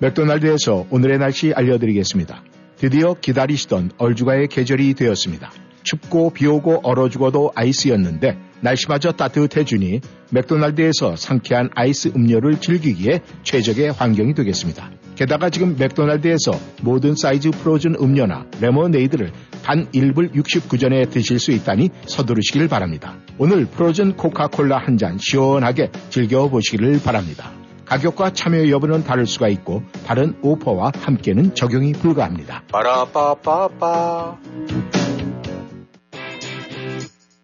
[0.00, 2.42] 맥도날드에서 오늘의 날씨 알려드리겠습니다.
[2.76, 5.52] 드디어 기다리시던 얼죽아의 계절이 되었습니다.
[5.82, 10.00] 춥고 비오고 얼어 죽어도 아이스였는데 날씨마저 따뜻해주니
[10.30, 14.90] 맥도날드에서 상쾌한 아이스 음료를 즐기기에 최적의 환경이 되겠습니다.
[15.20, 19.30] 게다가 지금 맥도날드에서 모든 사이즈 frozen 음료나 레모네이드를
[19.62, 23.18] 단 1불 69전에 드실 수 있다니 서두르시길 바랍니다.
[23.36, 27.52] 오늘 frozen 코카콜라 한 잔 시원하게 즐겨보시기를 바랍니다.
[27.84, 32.62] 가격과 참여 여부는 다를 수가 있고 다른 오퍼와 함께는 적용이 불가합니다.
[32.72, 34.38] 빠라빠빠빠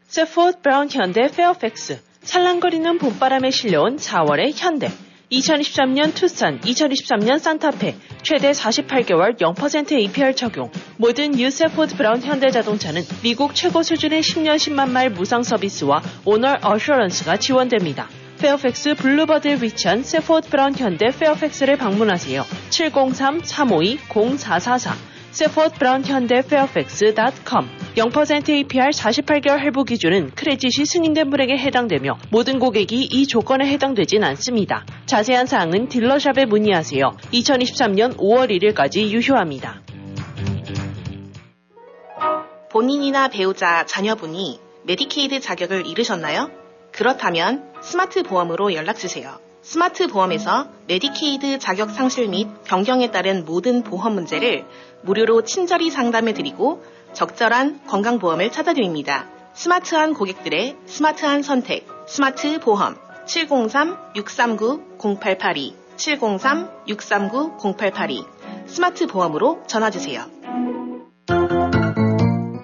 [0.07, 4.89] 세포드 브라운 현대 페어팩스 찰랑거리는 봄바람에 실려온 4월의 현대
[5.31, 10.71] 2023년 투싼, 2023년 산타페, 최대 48개월 0% APR 적용.
[10.99, 18.09] 모든 유세포드 브라운 현대자동차는 미국 최고 수준의 10년 10만 마일 무상 서비스와 owner assurance가 지원됩니다.
[18.39, 22.45] 페어팩스 Boulevard에 위치한 세포드 브라운 현대 페어팩스를 방문하세요.
[22.71, 32.59] 703-352-0444 세포드 브라운 현대 페어팩스.com 0% APR 48개월 할부 기준은 credit이 승인된 분에게 해당되며 모든
[32.59, 34.87] 고객이 이 조건에 해당되진 않습니다.
[35.05, 37.18] 자세한 사항은 딜러 shop에 문의하세요.
[37.35, 39.83] 2023년 5월 1일까지 유효합니다.
[42.70, 46.51] 본인이나 배우자, 자녀분이 메디케이드 자격을 잃으셨나요?
[46.92, 49.38] 그렇다면 스마트 보험으로 연락 주세요.
[49.66, 54.64] 스마트 보험에서 메디케이드 자격 상실 및 변경에 따른 모든 보험 문제를
[55.02, 59.26] 무료로 친절히 상담해드리고 적절한 건강보험을 찾아드립니다.
[59.55, 62.94] 스마트한 고객들의 스마트한 선택, 스마트 보험
[63.26, 68.24] 703-639-0882 703-639-0882
[68.66, 70.26] 스마트 보험으로 전화주세요.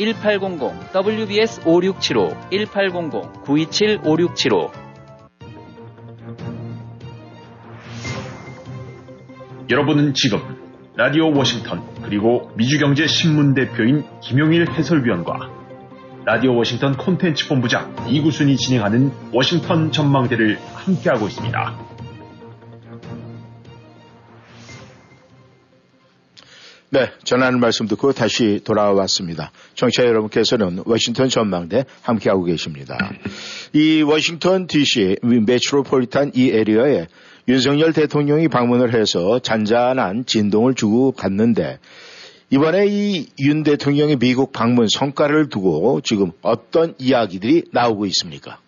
[0.00, 4.70] 1800 WBS 5675 1800 927 5675
[9.68, 10.38] 여러분은 지금
[10.96, 15.50] 라디오 워싱턴 그리고 미주경제 신문 대표인 김용일 해설위원과
[16.24, 21.89] 라디오 워싱턴 콘텐츠 본부장 이구순이 진행하는 워싱턴 전망대를 함께하고 있습니다.
[26.92, 29.52] 네, 전하는 말씀 듣고 다시 돌아왔습니다.
[29.74, 32.98] 청취자 여러분께서는 워싱턴 전망대 함께하고 계십니다.
[33.72, 37.06] 이 워싱턴 DC 메트로폴리탄 이 에리어에
[37.46, 41.78] 윤석열 대통령이 방문을 해서 잔잔한 진동을 주고 갔는데
[42.50, 48.58] 이번에 이 윤 대통령의 미국 방문 성과를 두고 지금 어떤 이야기들이 나오고 있습니까?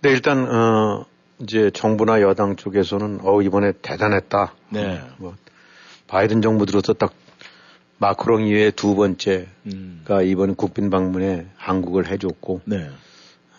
[0.00, 1.04] 네, 일단 어
[1.40, 4.54] 이제 정부나 여당 쪽에서는 어 이번에 대단했다.
[4.70, 5.02] 네.
[5.18, 5.34] 뭐
[6.08, 7.14] 바이든 정부 들어서 딱
[7.98, 10.04] 마크롱 이후에 두 번째가 음.
[10.24, 12.88] 이번 국빈 방문에 한국을 해줬고, 네.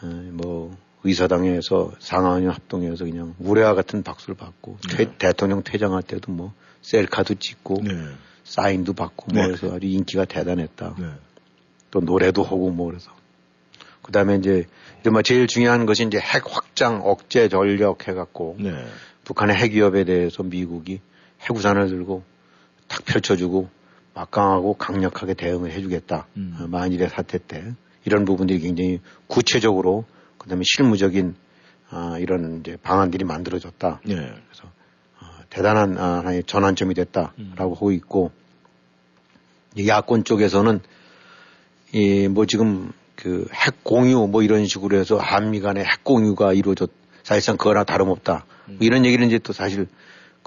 [0.01, 4.97] 어, 뭐 의사당에서 상하원 합동해서 그냥 우레와 같은 박수를 받고 네.
[4.97, 7.93] 퇴, 대통령 퇴장할 때도 뭐 셀카도 찍고 네.
[8.43, 9.47] 사인도 받고 뭐 네.
[9.47, 10.95] 그래서 아주 인기가 대단했다.
[10.99, 11.05] 네.
[11.91, 13.11] 또 노래도 하고 뭐 그래서
[14.01, 14.65] 그다음에 이제
[15.01, 18.85] 이른바 제일 중요한 것이 이제 핵 확장 억제 전력 해갖고 네.
[19.23, 20.99] 북한의 핵 위협에 대해서 미국이
[21.41, 22.23] 핵우산을 들고
[22.89, 23.69] 탁 펼쳐주고
[24.13, 26.27] 막강하고 강력하게 대응을 해주겠다.
[26.35, 26.57] 음.
[26.59, 27.73] 어, 만일의 사태 때
[28.03, 30.03] 이런 부분들이 굉장히 구체적으로
[30.37, 31.35] 그다음에 실무적인
[31.91, 34.01] 아, 이런 이제 방안들이 만들어졌다.
[34.05, 34.15] 네.
[34.15, 34.67] 그래서
[35.21, 37.53] 어, 대단한 아, 하나의 전환점이 됐다라고 음.
[37.55, 38.31] 하고 있고
[39.87, 40.81] 야권 쪽에서는
[41.93, 46.89] 이뭐 지금 그 핵 공유 뭐 이런 식으로 해서 한미 간의 핵 공유가 이루어졌
[47.23, 48.45] 사실상 그거나 다름없다.
[48.69, 48.77] 음.
[48.77, 49.87] 뭐 이런 얘기는 이제 또 사실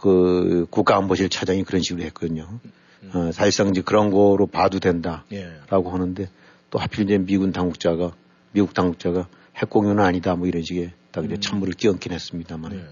[0.02, 2.58] 그 국가안보실 차장이 그런 식으로 했거든요.
[3.04, 3.10] 음.
[3.14, 5.60] 어, 사실상 이제 그런 거로 봐도 된다라고 예.
[5.70, 6.28] 하는데
[6.70, 8.12] 또 하필 이제 미군 당국자가
[8.50, 11.40] 미국 당국자가 핵 공유는 아니다 뭐 이런 식의 딱 이제 음.
[11.40, 12.84] 찬물을 끼얹긴 했습니다만 예.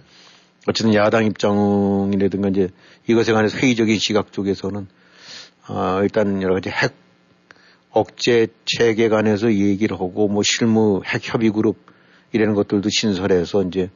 [0.69, 2.69] 어쨌든 야당 입장이라든가 이제
[3.09, 4.87] 이것에 관해서 회의적인 시각 쪽에서는
[5.69, 6.95] 어, 일단 여러 가지 핵
[7.91, 11.77] 억제 체계 관해서 얘기를 하고 뭐 실무 핵 협의 그룹
[12.33, 13.91] 이라는 것들도 신설해서 이제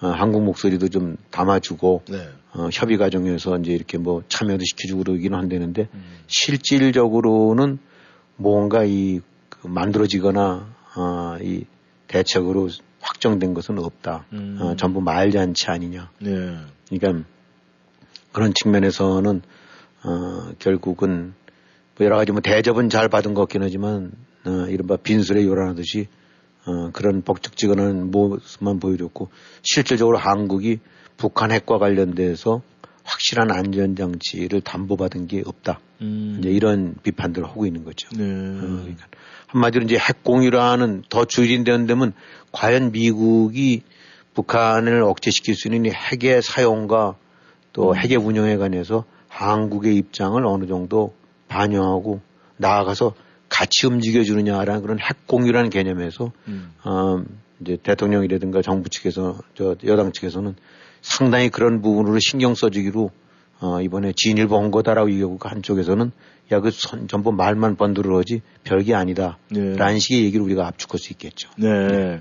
[0.00, 2.28] 어, 한국 목소리도 좀 담아주고 네.
[2.54, 6.04] 어, 협의 과정에서 이제 이렇게 뭐 참여도 시켜주고 그러기는 한데는데 음.
[6.26, 7.78] 실질적으로는
[8.36, 9.20] 뭔가 이
[9.60, 11.64] 그 만들어지거나 어, 이
[12.06, 12.68] 대책으로
[13.00, 14.26] 확정된 것은 없다.
[14.32, 14.58] 음.
[14.60, 16.10] 어, 전부 말잔치 아니냐.
[16.20, 16.56] 네.
[16.88, 17.24] 그러니까
[18.32, 19.42] 그런 측면에서는
[20.04, 21.34] 어, 결국은
[21.96, 24.12] 뭐 여러 가지 뭐 대접은 잘 받은 것 같긴 하지만
[24.46, 26.06] 어, 이른바 빈술에 요란하듯이
[26.68, 29.30] 어, 그런 벅적지근한 모습만 보여줬고
[29.62, 30.80] 실질적으로 한국이
[31.16, 32.60] 북한 핵과 관련돼서
[33.04, 35.80] 확실한 안전 장치를 담보받은 게 없다.
[36.02, 36.36] 음.
[36.38, 38.10] 이제 이런 비판들을 하고 있는 거죠.
[38.14, 38.22] 네.
[38.22, 39.06] 어, 그러니까
[39.46, 42.12] 한마디로 이제 핵 공유라는 더 줄인다는 데면
[42.52, 43.80] 과연 미국이
[44.34, 47.16] 북한을 억제시킬 수 있는 핵의 사용과
[47.72, 47.96] 또 음.
[47.96, 51.14] 핵의 운영에 관해서 한국의 입장을 어느 정도
[51.48, 52.20] 반영하고
[52.58, 53.14] 나아가서
[53.58, 56.72] 같이 움직여주느냐라는 그런 핵 공유라는 개념에서 음.
[56.84, 57.24] 어,
[57.60, 60.54] 이제 대통령이라든가 정부 측에서 저 여당 측에서는
[61.02, 63.10] 상당히 그런 부분으로 신경 써주기로
[63.60, 66.12] 어, 이번에 진일보 온 거다라고 얘기하고 한쪽에서는
[66.52, 69.38] 야, 그 선, 전부 말만 번들어오지 별게 아니다.
[69.50, 69.74] 네.
[69.74, 71.50] 라는 식의 얘기를 우리가 압축할 수 있겠죠.
[71.58, 72.20] 네.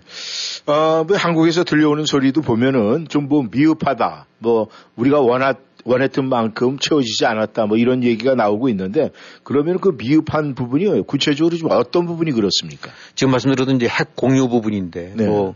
[0.65, 4.25] 어, 뭐 한국에서 들려오는 소리도 보면은 좀 뭐 미흡하다.
[4.39, 5.53] 뭐 우리가 원하,
[5.87, 7.65] 원했던 만큼 채워지지 않았다.
[7.65, 9.11] 뭐 이런 얘기가 나오고 있는데
[9.43, 12.91] 그러면 그 미흡한 부분이 구체적으로 좀 어떤 부분이 그렇습니까?
[13.15, 15.25] 지금 말씀드렸던 이제 핵 공유 부분인데 네.
[15.25, 15.55] 뭐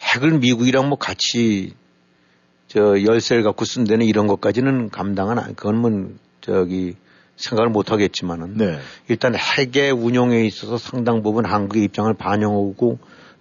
[0.00, 1.74] 핵을 미국이랑 뭐 같이
[2.68, 5.90] 저 열쇠를 갖고 쓴다는 이런 것까지는 감당은 안, 그건 뭐
[6.40, 6.94] 저기
[7.36, 8.78] 생각을 못 하겠지만은 네.
[9.08, 12.98] 일단 핵의 운용에 있어서 상당 부분 한국의 입장을 반영하고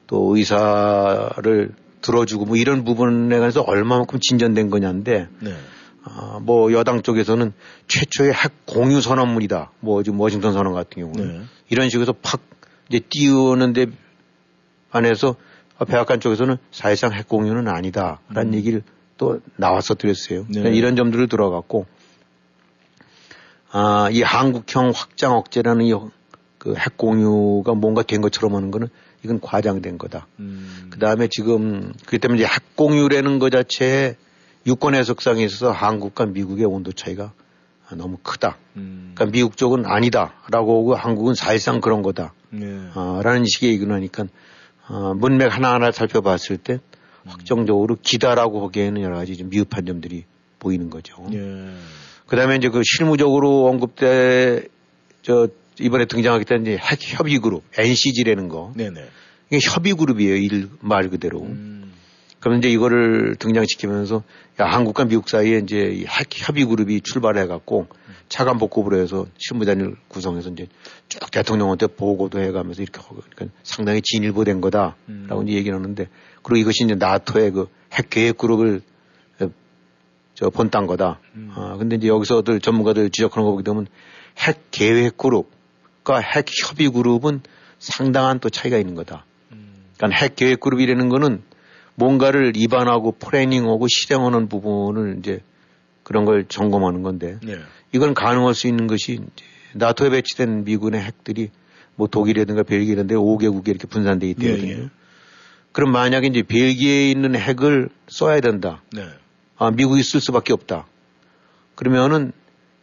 [0.08, 5.54] 또 의사를 들어주고 뭐 이런 부분에 관해서 얼마만큼 진전된 거냐인데 네.
[6.12, 7.54] 아, 뭐 여당 쪽에서는
[7.88, 9.72] 최초의 핵 공유 선언문이다.
[9.80, 11.46] 뭐 지금 워싱턴 선언 같은 경우는 네.
[11.70, 12.42] 이런 식으로 팍
[12.90, 13.88] 이제 띄우는데
[14.92, 15.36] 안에서
[15.88, 18.54] 백악관 쪽에서는 사실상 핵 공유는 아니다라는 음.
[18.54, 18.84] 얘기를
[19.18, 20.42] 또 나와서 드렸어요.
[20.42, 20.60] 네.
[20.60, 21.86] 그러니까 이런 점들을 들어갔고
[23.72, 25.94] 아, 이 한국형 확장 억제라는 이
[26.60, 28.90] 그 핵 공유가 뭔가 된 것처럼 하는 거는
[29.24, 30.28] 이건 과장된 거다.
[30.40, 30.90] 음.
[30.92, 34.16] 그 다음에 지금 그렇기 때문에 이제 핵 공유라는 것 자체에
[34.68, 37.34] 유권 해석상에 있어서 한국과 미국의 온도 차이가
[37.96, 38.58] 너무 크다.
[38.76, 39.14] 음.
[39.16, 42.34] 그러니까 미국 쪽은 아니다라고 하고 한국은 사실상 그런 거다.
[42.52, 42.66] 네.
[42.96, 44.26] 어, 라는 식의 얘기를 하니까
[44.88, 46.80] 어, 문맥 하나하나 살펴봤을 때
[47.26, 50.26] 확정적으로 기다라고 하기에는 여러 가지 좀 미흡한 점들이
[50.60, 51.26] 보이는 거죠.
[51.34, 51.74] 예.
[52.28, 54.68] 그 다음에 이제 그 실무적으로 언급돼,
[55.24, 55.48] 저,
[55.80, 58.72] 이번에 등장하기 때문에 핵 협의 그룹 NCG라는 거.
[58.76, 59.04] 네네.
[59.52, 60.36] 이게 협의 그룹이에요.
[60.36, 61.42] 일 말 그대로.
[61.42, 61.79] 음.
[62.40, 64.24] 그럼 이제 이거를 등장시키면서
[64.62, 67.88] 야, 한국과 미국 사이에 이제 핵 협의 그룹이 출발해 갖고
[68.30, 70.68] 차관 복급으로 해서 실무단을 구성해서 이제
[71.10, 75.48] 쭉 대통령한테 보고도 해가면서 이렇게 그러니까 상당히 진일보된 거다라고 음.
[75.48, 76.08] 이제 얘기를 하는데
[76.44, 78.82] 그리고 이것이 이제 나토의 그 핵 계획 그룹을
[80.36, 81.20] 저 본딴 거다.
[81.36, 81.52] 음.
[81.54, 83.88] 아, 근데 이제 여기서들 전문가들 지적하는 거 보게 되면
[84.38, 87.42] 핵 계획 그룹과 핵 협의 그룹은
[87.78, 89.26] 상당한 또 차이가 있는 거다.
[89.52, 89.92] 음.
[89.98, 91.44] 그러니까 핵 계획 그룹이라는 거는
[92.00, 95.42] 뭔가를 입안하고 플래닝하고 실행하는 부분을 이제
[96.04, 97.60] 그런 걸 점검하는 건데 네.
[97.92, 99.20] 이건 가능할 수 있는 것이
[99.74, 101.52] 나토에 배치된 미군의 핵들이
[101.96, 104.68] 뭐 독일이라든가 벨기에 이런 데 5개국에 이렇게 분산돼 있거든요.
[104.68, 104.90] 예, 예.
[105.74, 108.82] 그럼 만약에 이제 벨기에에 있는 핵을 써야 된다.
[108.94, 109.06] 네.
[109.58, 110.88] 아, 미국이 쓸 수밖에 없다.
[111.76, 112.32] 그러면은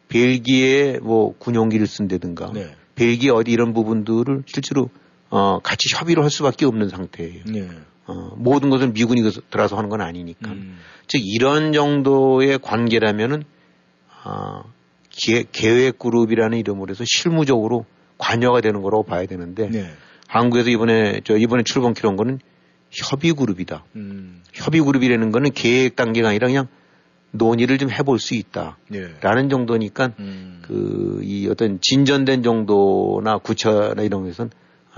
[0.09, 2.75] 벨기에 뭐 군용기를 쓴다든가 네.
[2.95, 4.91] 벨기에 어디 이런 부분들을 실제로
[5.31, 7.43] 어, 같이 협의를 할 수밖에 없는 상태예요.
[8.09, 8.14] 네.
[8.14, 10.51] 어, 모든 것을 미군이 들어서 하는 건 아니니까.
[10.51, 10.79] 음.
[11.07, 13.45] 즉 이런 정도의 관계라면은
[14.25, 14.62] 어,
[15.11, 17.87] 계, 계획 그룹이라는 이름으로 해서 실무적으로
[18.19, 19.90] 관여가 되는 거라고 봐야 되는데 네.
[20.29, 22.40] 한국에서 이번에 저 이번에 출범키로 거는
[22.90, 23.85] 협의 그룹이다.
[23.97, 24.42] 음.
[24.53, 26.66] 협의 그룹이라는 거는 계획 단계가 아니라 그냥
[27.33, 28.79] 논의를 좀 해볼 수 있다.
[28.88, 29.09] 네.
[29.21, 30.62] 라는 정도니까 음.
[30.62, 34.49] 그이 어떤 진전된 정도나 구체나 이런 것에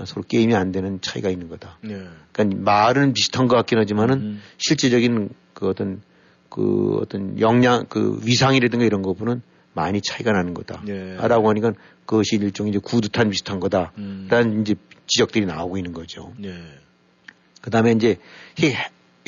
[0.05, 1.77] 서로 게임이 안 되는 차이가 있는 거다.
[1.81, 2.03] 네.
[2.31, 4.41] 그러니까 말은 비슷한 것 같긴 하지만은 음.
[4.57, 6.01] 실제적인 그 어떤
[6.49, 9.41] 그 어떤 역량 그 위상이라든가 이런 거보는
[9.73, 10.81] 많이 차이가 나는 거다.
[10.85, 11.15] 네.
[11.15, 11.73] 라고 하니까
[12.05, 13.91] 그것이 일종의 이제 구두탄 비슷한 거다.
[13.97, 14.27] 음.
[14.29, 14.75] 라는 이제
[15.07, 16.33] 지적들이 나오고 있는 거죠.
[16.37, 16.53] 네.
[17.61, 18.17] 그 다음에 이제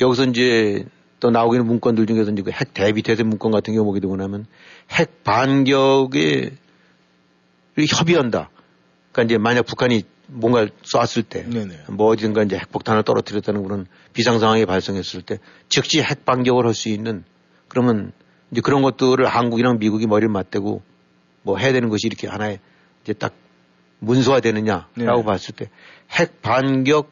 [0.00, 0.84] 여기서 이제
[1.20, 4.46] 또 나오고 있는 문건들 중에서 이제 그핵 대비 태세 문건 같은 경우 보게 되고 나면
[4.90, 6.50] 핵 반격에
[7.76, 8.50] 협의한다.
[9.12, 11.84] 그러니까 이제 만약 북한이 뭔가 쐈을 때, 네네.
[11.90, 16.88] 뭐 어디든가 이제 핵폭탄을 떨어뜨렸다는 그런 비상 상황이 발생했을 때 즉시 핵 반격을 할 수
[16.88, 17.24] 있는
[17.68, 18.12] 그러면
[18.50, 20.82] 이제 그런 것들을 한국이랑 미국이 머리를 맞대고
[21.42, 22.60] 뭐 해야 되는 것이 이렇게 하나의
[23.02, 23.34] 이제 딱
[23.98, 25.22] 문서화되느냐라고 네.
[25.24, 25.70] 봤을 때
[26.12, 27.10] 핵 반격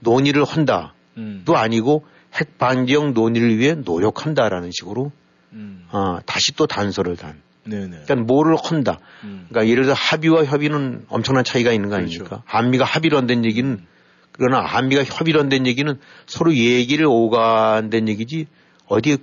[0.00, 1.44] 논의를 한다도 음.
[1.46, 5.12] 아니고 핵 반격 논의를 위해 노력한다라는 식으로
[5.52, 5.86] 음.
[5.92, 7.40] 어, 다시 또 단서를 단.
[7.64, 8.02] 네네.
[8.04, 8.98] 그러니까 뭐를 한다.
[9.24, 9.46] 음.
[9.48, 12.24] 그러니까 예를 들어 합의와 협의는 엄청난 차이가 있는 거 아닙니까?
[12.24, 12.42] 그렇죠.
[12.46, 13.80] 한미가 합의로 한다는 얘기는
[14.32, 18.46] 그러나 한미가 협의로 한다는 얘기는 서로 얘기를 오간다는 얘기지
[18.86, 19.18] 어디에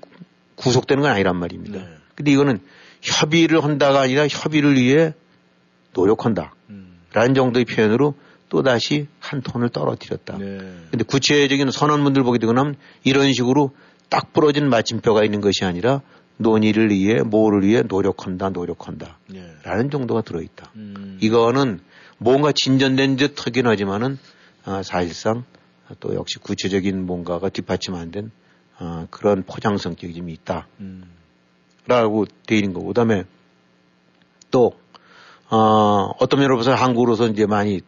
[0.55, 1.79] 구속되는 건 아니란 말입니다.
[1.79, 1.87] 네.
[2.15, 2.59] 근데 이거는
[3.01, 5.13] 협의를 한다가 아니라 협의를 위해
[5.93, 6.53] 노력한다.
[6.69, 6.99] 음.
[7.13, 8.15] 라는 정도의 표현으로
[8.49, 10.37] 또다시 한 톤을 떨어뜨렸다.
[10.37, 10.57] 네.
[10.91, 13.71] 근데 구체적인 선언문들 보게 되고 나면 이런 식으로
[14.09, 16.01] 딱 부러진 마침표가 있는 것이 아니라
[16.39, 19.45] 논의를 위해 뭐를 위해 노력한다 노력한다 네.
[19.63, 20.71] 라는 정도가 들어있다.
[20.75, 21.17] 음.
[21.21, 21.81] 이거는
[22.17, 24.17] 뭔가 진전된 듯 하긴 하지만은
[24.63, 25.43] 아, 사실상
[25.99, 28.31] 또 역시 구체적인 뭔가가 뒷받침 안된
[28.77, 30.67] 아, 그런 포장 성격이 좀 있다.
[30.79, 31.03] 음.
[31.87, 33.25] 라고 돼 있는 거고 그다음에
[34.49, 34.71] 또
[35.49, 37.81] 어, 어떤 면으로서 한국으로서 이제 많이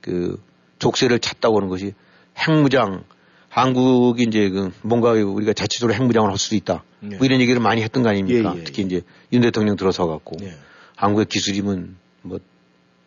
[0.00, 0.40] 그
[0.78, 1.94] 족쇄를 찾다고 하는 것이
[2.38, 3.02] 핵무장
[3.50, 6.84] 한국이 이제 그 뭔가 우리가 자체적으로 핵무장을 할 수도 있다.
[7.00, 7.18] 네.
[7.18, 8.54] 뭐 이런 얘기를 많이 했던 거 아닙니까?
[8.56, 10.54] 예, 예, 특히 이제 윤 대통령 들어서 갖고 네.
[10.96, 12.38] 한국의 기술이면 뭐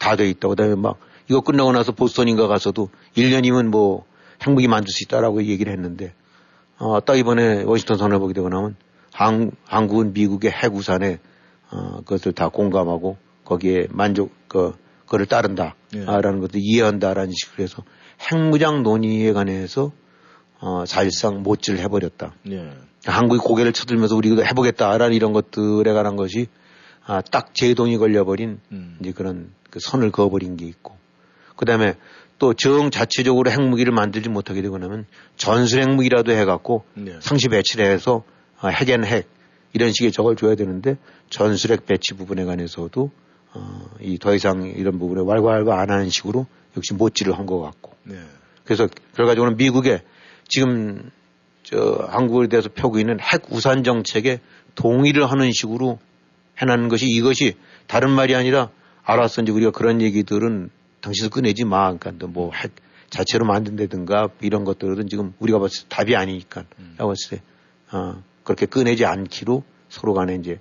[0.03, 0.49] 다 돼 있다.
[0.49, 4.03] 그다음에 막 이거 끝나고 나서 보스턴인가 가서도 1년이면 뭐
[4.45, 6.13] 핵무기 만들 수 있다라고 얘기를 했는데
[6.77, 8.75] 어, 딱 이번에 워싱턴 선언을 보게 되고 나면
[9.13, 11.19] 한, 한국은 미국의 핵 우산에
[11.71, 14.75] 어, 그것을 다 공감하고 거기에 만족 그
[15.05, 15.75] 그거를 따른다.
[15.95, 16.03] 예.
[16.03, 17.83] 라는 것도 이해한다라는 식으로 해서
[18.29, 19.91] 핵무장 논의에 관해서
[20.65, 22.33] 어, 사실상 못질 해버렸다.
[22.51, 22.71] 예.
[23.05, 26.47] 한국이 고개를 쳐들면서 우리도 해보겠다라는 이런 것들에 관한 것이
[27.05, 28.97] 아, 딱 제동이 걸려버린 음.
[29.01, 30.95] 이제 그런 그 선을 그어버린 게 있고
[31.57, 31.95] 그 다음에
[32.39, 37.17] 또 정 자체적으로 핵무기를 만들지 못하게 되고 나면 전술 핵무기라도 해갖고 네.
[37.19, 38.23] 상시 배치를 해서
[38.57, 39.27] 아, 핵엔 핵
[39.73, 40.95] 이런 식의 적을 줘야 되는데
[41.29, 43.11] 전술핵 배치 부분에 관해서도
[43.53, 46.47] 어, 이 더 이상 이런 부분에 왈가왈부 안 하는 식으로
[46.77, 47.91] 역시 못질을 한 것 같고.
[48.03, 48.15] 네.
[48.63, 48.87] 그래서
[49.17, 50.01] 결과적으로는 미국에
[50.47, 51.11] 지금
[51.63, 54.39] 저 한국에 대해서 펴고 있는 핵 우산 정책에
[54.75, 55.99] 동의를 하는 식으로
[56.61, 57.55] 해놨는 것이 이것이
[57.87, 58.69] 다른 말이 아니라
[59.03, 60.69] 알았어 이제 우리가 그런 얘기들은
[61.01, 61.93] 당신도 꺼내지 마.
[61.95, 62.71] 그러니까 뭐핵
[63.09, 66.95] 자체로 만든다든가 이런 것들은 지금 우리가 봤을 때 답이 아니니까 음.
[66.97, 67.43] 라고 했을 때
[67.95, 70.59] 어, 그렇게 꺼내지 않기로 서로 간에 이제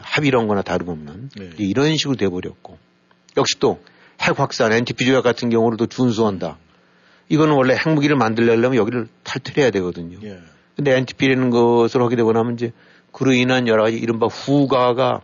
[0.00, 1.50] 합의런 거나 다름없는 네.
[1.58, 2.78] 이런 식으로 돼버렸고
[3.36, 3.78] 역시 또
[4.22, 6.56] 핵 확산 NTP 조약 같은 경우로도 준수한다.
[7.28, 10.18] 이거는 원래 핵무기를 만들려면 여기를 탈퇴해야 되거든요.
[10.22, 10.38] 예.
[10.76, 12.72] 근데 NTP라는 것을 하게 되고 나면 이제
[13.12, 15.20] 그로 인한 여러 가지 이른바 후가가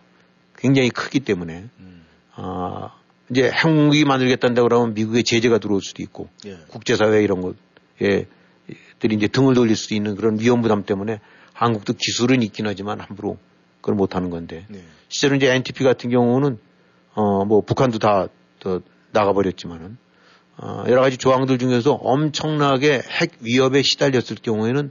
[0.57, 2.05] 굉장히 크기 때문에 음.
[2.35, 2.93] 아,
[3.31, 6.59] 이제 핵무기 만들겠다는데 그러면 미국의 제재가 들어올 수도 있고 예.
[6.69, 8.27] 국제사회 이런 것에
[8.99, 11.21] 들이 이제 등을 돌릴 수도 있는 그런 위험 부담 때문에
[11.53, 13.39] 한국도 기술은 있긴 하지만 함부로
[13.81, 14.83] 그걸 못 하는 건데 네.
[15.09, 16.59] 실제로 이제 NTP 같은 경우는
[17.15, 18.29] 어 뭐 북한도 다
[19.13, 19.97] 나가버렸지만은 어
[20.89, 24.91] 여러 가지 조항들 중에서 엄청나게 핵 위협에 시달렸을 경우에는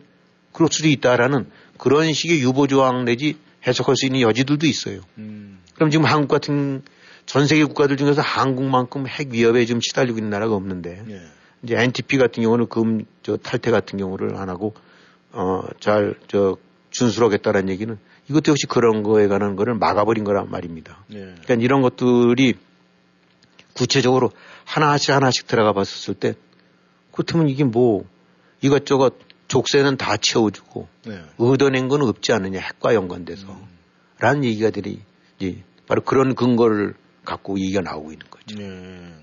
[0.54, 5.02] 그럴 수도 있다라는 그런 식의 유보 조항 내지 해석할 수 있는 여지들도 있어요.
[5.18, 5.60] 음.
[5.76, 6.84] 그럼 지금 한국 같은
[7.26, 11.22] 전 세계 국가들 중에서 한국만큼 핵 위협에 좀 시달리고 있는 나라가 없는데 예.
[11.64, 14.74] 이제 NTP 같은 경우는 금 저 탈퇴 같은 경우를 안 하고
[15.34, 16.56] 어잘 저
[16.92, 17.98] 준수하겠다라는 얘기는
[18.30, 21.04] 이것도 역시 그런 거에 관한 거를 막아버린 거란 말입니다.
[21.12, 21.20] 예.
[21.44, 22.54] 그러니까 이런 것들이
[23.78, 24.32] 구체적으로
[24.66, 26.34] 하나씩 하나씩 들어가 봤었을 때
[27.12, 28.06] 그렇다면 이게 뭐
[28.62, 29.16] 이것저것
[29.48, 31.22] 족쇄는 다 채워주고 네.
[31.38, 33.68] 얻어낸 건 없지 않느냐 핵과 연관돼서 음.
[34.20, 35.00] 라는 얘기가 들이
[35.40, 38.58] 이제 바로 그런 근거를 갖고 얘기가 나오고 있는 거죠.
[38.58, 39.14] 네.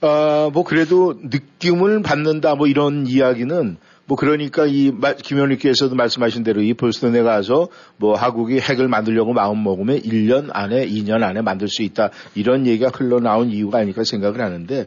[0.00, 3.78] 아, 뭐 그래도 느낌을 받는다 뭐 이런 이야기는
[4.08, 4.90] 뭐 그러니까 이
[5.22, 11.22] 김현우께서도 말씀하신 대로 이 볼스턴에 가서 뭐 하국이 핵을 만들려고 마음 먹으면 1년 안에 2년
[11.22, 14.86] 안에 만들 수 있다 이런 얘기가 흘러나온 이유가 아닐까 생각을 하는데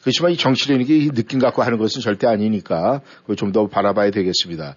[0.00, 3.02] 그렇지만 이 정치라는 게 느낌 갖고 하는 것은 절대 아니니까
[3.36, 4.76] 좀더 바라봐야 되겠습니다.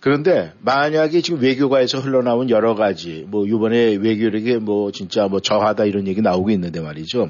[0.00, 6.06] 그런데 만약에 지금 외교가에서 흘러나온 여러 가지 뭐 이번에 외교력이 뭐 진짜 뭐 저하다 이런
[6.06, 7.28] 얘기 나오고 있는데 말이죠.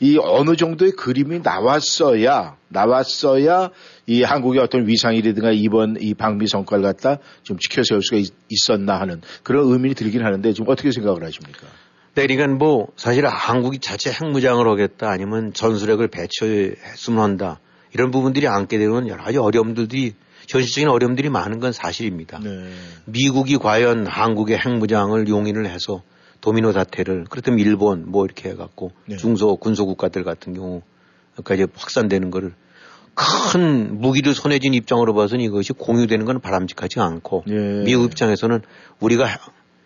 [0.00, 3.70] 이 어느 정도의 그림이 나왔어야 나왔어야
[4.06, 8.30] 이 한국의 어떤 위상이라든가 이번 이 방미 성과를 갖다 좀 지켜세울 수가 있,
[8.70, 11.66] 었나 하는 그런 의미이 들긴 하는데 지금 어떻게 생각을 하십니까?
[12.14, 17.60] 네, 그러니까 뭐 사실 한국이 자체 핵무장을 하겠다 아니면 전술핵을 배치했으면 한다
[17.92, 20.14] 이런 부분들이 안게 되면 여러 가지 어려움들이
[20.48, 22.38] 현실적인 어려움들이 많은 건 사실입니다.
[22.40, 22.70] 네.
[23.06, 26.02] 미국이 과연 한국의 핵무장을 용인을 해서
[26.40, 29.16] 도미노 사태를 그렇다면 일본 뭐 이렇게 해갖고 네.
[29.16, 32.52] 중소 군소 국가들 같은 경우까지 확산되는 거를
[33.14, 37.82] 큰 무기를 손에 쥔 입장으로 봐서는 이것이 공유되는 건 바람직하지 않고 예.
[37.84, 38.60] 미국 입장에서는
[39.00, 39.28] 우리가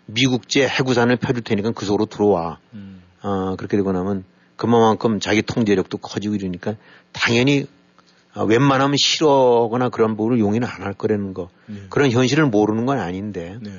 [0.06, 2.58] 미국제 해구산을 펴줄 테니까 그 속으로 들어와.
[2.72, 3.02] 음.
[3.22, 4.24] 어, 그렇게 되고 나면
[4.56, 6.74] 그만큼 자기 통제력도 커지고 이러니까
[7.12, 7.66] 당연히
[8.34, 11.50] 어, 웬만하면 싫어하거나 그런 부분을 용인을 안 할 거라는 거.
[11.66, 11.82] 네.
[11.90, 13.58] 그런 현실을 모르는 건 아닌데.
[13.60, 13.70] 네.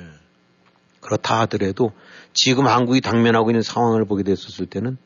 [1.00, 1.92] 그렇다 하더라도
[2.34, 4.98] 지금 한국이 당면하고 있는 상황을 보게 됐었을 때는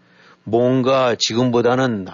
[0.42, 2.06] 뭔가 지금보다는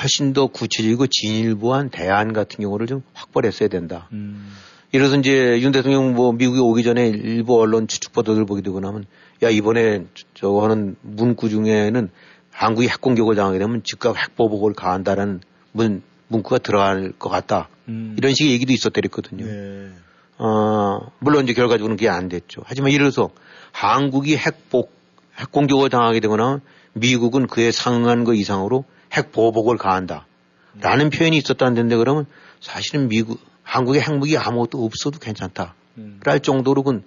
[0.00, 4.08] 훨씬 더 구체적이고 진일보한 대안 같은 경우를 좀 확보를 했어야 된다.
[4.12, 4.52] 음.
[4.92, 9.04] 이래서 이제 윤 대통령 뭐 미국에 오기 전에 일부 언론 추측 보도를 보게 되고 나면
[9.42, 12.10] 야 이번에 저거 하는 문구 중에는
[12.50, 15.40] 한국이 핵 공격을 당하게 되면 즉각 핵 보복을 가한다라는
[15.72, 17.68] 문, 문구가 들어갈 것 같다.
[17.88, 18.14] 음.
[18.18, 19.44] 이런 식의 얘기도 있었더랬거든요.
[19.44, 19.90] 네.
[20.38, 22.62] 어, 물론 이제 결과적으로는 그게 안 됐죠.
[22.64, 23.30] 하지만 이래서
[23.72, 24.92] 한국이 핵복,
[25.36, 26.60] 핵 공격을 당하게 되거나
[26.94, 30.26] 미국은 그에 상응한 것 이상으로 핵 보복을 가한다.
[30.80, 32.26] 라는 표현이 있었다는데 그러면
[32.60, 35.74] 사실은 미국, 한국의 핵무기 아무것도 없어도 괜찮다.
[35.98, 36.20] 음.
[36.24, 37.02] 랄 정도로 그,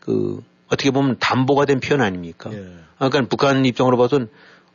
[0.00, 2.50] 그, 어떻게 보면 담보가 된 표현 아닙니까?
[2.52, 2.66] 예.
[2.96, 4.28] 그러니까 북한 입장으로 봐서는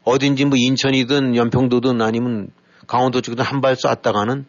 [0.03, 2.49] 어딘지 뭐 인천이든 연평도든 아니면
[2.87, 4.45] 강원도 쪽이든 한 발 쐈다가는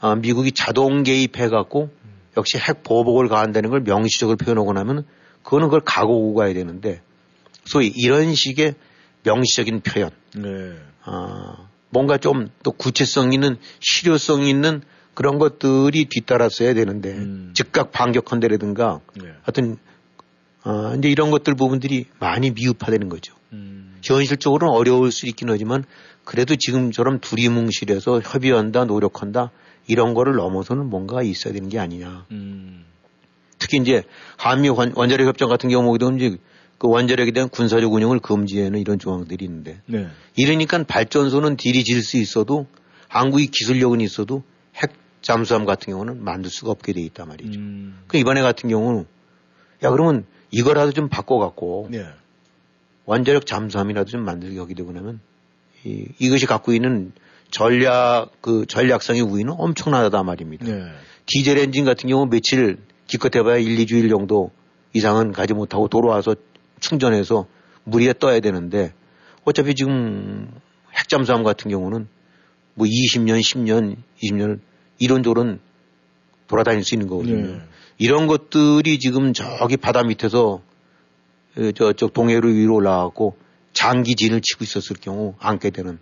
[0.00, 1.90] 아, 미국이 자동 개입해갖고
[2.36, 5.04] 역시 핵 보복을 가한다는 걸 명시적으로 표현하고 나면
[5.42, 7.00] 그거는 그걸 각오고 가야 되는데
[7.64, 8.74] 소위 이런 식의
[9.24, 10.10] 명시적인 표현.
[10.36, 10.74] 네.
[11.08, 14.82] 어, 뭔가 좀 또 구체성 있는 실효성 있는
[15.14, 17.50] 그런 것들이 뒤따랐어야 되는데 음.
[17.54, 19.28] 즉각 반격한다라든가 네.
[19.42, 19.78] 하여튼
[20.64, 23.34] 어, 이제 이런 것들 부분들이 많이 미흡하다는 거죠.
[23.52, 23.96] 음.
[24.02, 25.84] 현실적으로는 어려울 수 있긴 하지만
[26.24, 29.50] 그래도 지금처럼 두리뭉실해서 협의한다, 노력한다
[29.86, 32.26] 이런 거를 넘어서는 뭔가 있어야 되는 게 아니냐.
[32.30, 32.84] 음.
[33.58, 34.02] 특히 이제
[34.36, 36.36] 한미 원자력 협정 같은 경우도 이제
[36.78, 40.06] 그 원자력에 대한 군사적 운영을 금지하는 이런 조항들이 있는데 네.
[40.36, 42.66] 이러니까 발전소는 딜이 질 수 있어도
[43.08, 44.42] 한국이 기술력은 있어도
[44.76, 47.58] 핵 잠수함 같은 경우는 만들 수가 없게 돼 있단 말이죠.
[47.58, 47.98] 음.
[48.06, 49.06] 그 이번에 같은 경우는
[49.82, 52.04] 야 그러면 이거라도 좀 바꿔갖고 네.
[53.06, 55.20] 원자력 잠수함이라도 좀 만들게 하게 되고 나면
[55.84, 57.12] 이, 이것이 갖고 있는
[57.50, 60.66] 전략 그 전략성의 우위는 엄청나다 말입니다.
[60.66, 60.84] 네.
[61.26, 64.50] 디젤 엔진 같은 경우 며칠 기껏 해봐야 1, 2주일 정도
[64.92, 66.36] 이상은 가지 못하고 돌아와서
[66.80, 67.46] 충전해서
[67.84, 68.92] 물 위에 떠야 되는데
[69.44, 70.50] 어차피 지금
[70.94, 72.08] 핵잠수함 같은 경우는
[72.74, 74.60] 뭐 20년, 10년, 20년
[74.98, 75.60] 이런저런
[76.46, 77.56] 돌아다닐 수 있는 거거든요.
[77.56, 77.60] 네.
[77.98, 80.62] 이런 것들이 지금 저기 바다 밑에서
[81.74, 83.36] 저쪽 동해로 위로 올라가고
[83.72, 85.98] 장기 진을 치고 있었을 경우 안게 되는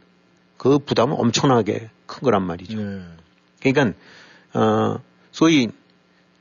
[0.57, 2.79] 그 부담은 엄청나게 큰 거란 말이죠.
[2.79, 3.03] 네.
[3.61, 3.99] 그러니까
[4.53, 5.01] 어
[5.33, 5.69] 소위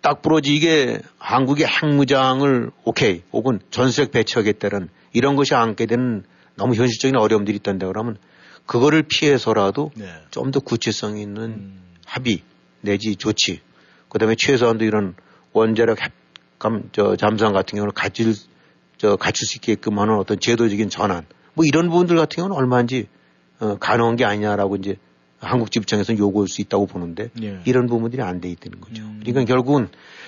[0.05, 7.57] 딱 부러지게 한국의 핵무장을 오케이 혹은 전술핵 배치하겠다는 이런 것이 안게 되는 너무 현실적인 어려움들이
[7.57, 8.17] 있단다 그러면
[8.67, 10.05] 그거를 피해서라도 네.
[10.29, 11.81] 좀더 구체성 있는 음.
[12.05, 12.43] 합의
[12.81, 13.61] 내지 조치
[14.07, 15.15] 그다음에 최소한도 이런
[15.53, 15.97] 원자력
[16.59, 18.35] 감, 저 잠수함 같은 경우는 갖출
[18.99, 21.25] 저 갖출 수 있게끔 하는 어떤 제도적인 전환
[21.55, 23.07] 뭐 이런 부분들 같은 경우는 얼마인지
[23.59, 24.97] 어, 가능한 게 아니냐라고 이제
[25.45, 27.59] 한국집 입장에서는 요구할 수 있다고 보는데 예.
[27.65, 29.03] 이런 부분들이 안 돼 있다는 거죠.
[29.03, 29.21] 음.
[29.23, 29.87] 그러니까 결국은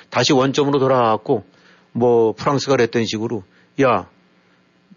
[0.10, 1.44] 다시 원점으로 돌아가고
[1.92, 3.44] 뭐 프랑스가 그랬던 식으로
[3.82, 4.08] 야,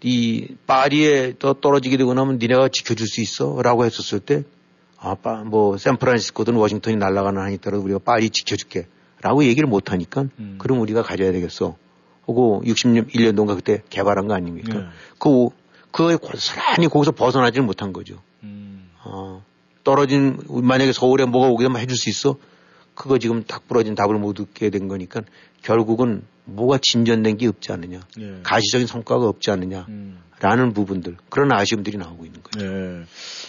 [0.03, 3.61] 이 파리에 또 떨어지게 되고 나면 니네가 지켜줄 수 있어?
[3.61, 4.43] 라고 했었을 때
[4.97, 8.87] 아, 빠, 뭐 샌프란시스코든 워싱턴이 날아가는 한이 있더라도 우리가 파리 지켜줄게.
[9.21, 10.55] 라고 얘기를 못 하니까 음.
[10.57, 11.75] 그럼 우리가 가져야 되겠어.
[12.27, 14.73] 하고 61년도인가 그때 개발한 거 아닙니까?
[14.79, 14.85] 네.
[15.19, 15.49] 그,
[15.91, 18.15] 그거에 고스란히 거기서 벗어나지를 못한 거죠.
[18.43, 18.89] 음.
[19.03, 19.43] 어,
[19.83, 22.37] 떨어진, 만약에 서울에 뭐가 오게 되면 해줄 수 있어?
[22.93, 25.21] 그거 지금 딱 부러진 답을 못 얻게 된 거니까
[25.63, 28.01] 결국은 뭐가 진전된 게 없지 않느냐.
[28.19, 28.39] 예.
[28.43, 29.85] 가시적인 성과가 없지 않느냐.
[29.89, 30.19] 음.
[30.41, 32.65] 라는 부분들 그런 아쉬움들이 나오고 있는 거죠.
[32.65, 33.03] 예.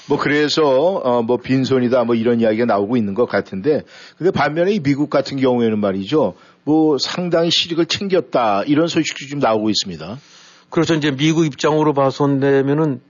[0.09, 0.63] 뭐 그래서
[1.03, 3.83] 어 뭐 빈손이다 뭐 이런 이야기가 나오고 있는 것 같은데
[4.19, 6.35] 근데 반면에 이 미국 같은 경우에는 말이죠.
[6.65, 10.19] 뭐 상당히 실익을 챙겼다 이런 소식도 좀 나오고 있습니다.
[10.69, 10.95] 그렇죠.
[10.95, 13.01] 이제 미국 입장으로 봐서 되면은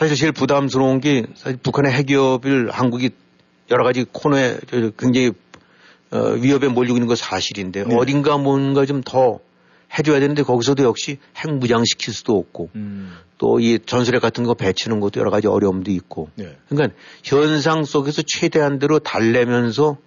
[0.00, 3.10] 사실 제일 부담스러운 게 사실 북한의 핵기업을 한국이
[3.70, 4.56] 여러 가지 코너에
[4.96, 5.32] 굉장히
[6.10, 7.94] 어, 위협에 몰리고 있는 거 사실인데 네.
[7.94, 9.40] 어딘가 뭔가 좀 더
[9.98, 13.12] 해줘야 되는데 거기서도 역시 핵 무장시킬 수도 없고 음.
[13.38, 16.56] 또이 전술핵 같은 거 배치는 것도 여러 가지 어려움도 있고 네.
[16.68, 19.98] 그러니까 현상 속에서 최대한대로 달래면서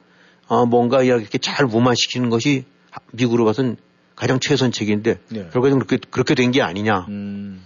[0.47, 2.63] 어, 뭔가 이렇게 잘 무마시키는 것이
[3.11, 3.77] 미국으로 봐선
[4.15, 5.49] 가장 최선책인데 네.
[5.51, 7.05] 결과적으로 그렇게 그렇게 된 게 아니냐.
[7.09, 7.61] 음.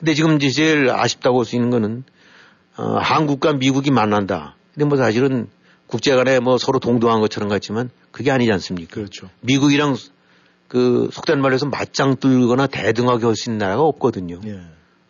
[0.00, 2.04] 근데 지금 이제 제일 아쉽다고 할 수 있는 거는
[2.76, 4.56] 어, 한국과 미국이 만난다.
[4.74, 5.48] 근데 뭐 사실은
[5.86, 8.94] 국제 간에 뭐 서로 동등한 것처럼 같지만 그게 아니지 않습니까?
[8.94, 9.28] 그렇죠.
[9.40, 9.96] 미국이랑
[10.68, 14.40] 그 속된 말로 해서 맞짱 뚫거나 대등하게 할 수 있는 나라가 없거든요.
[14.46, 14.60] 예.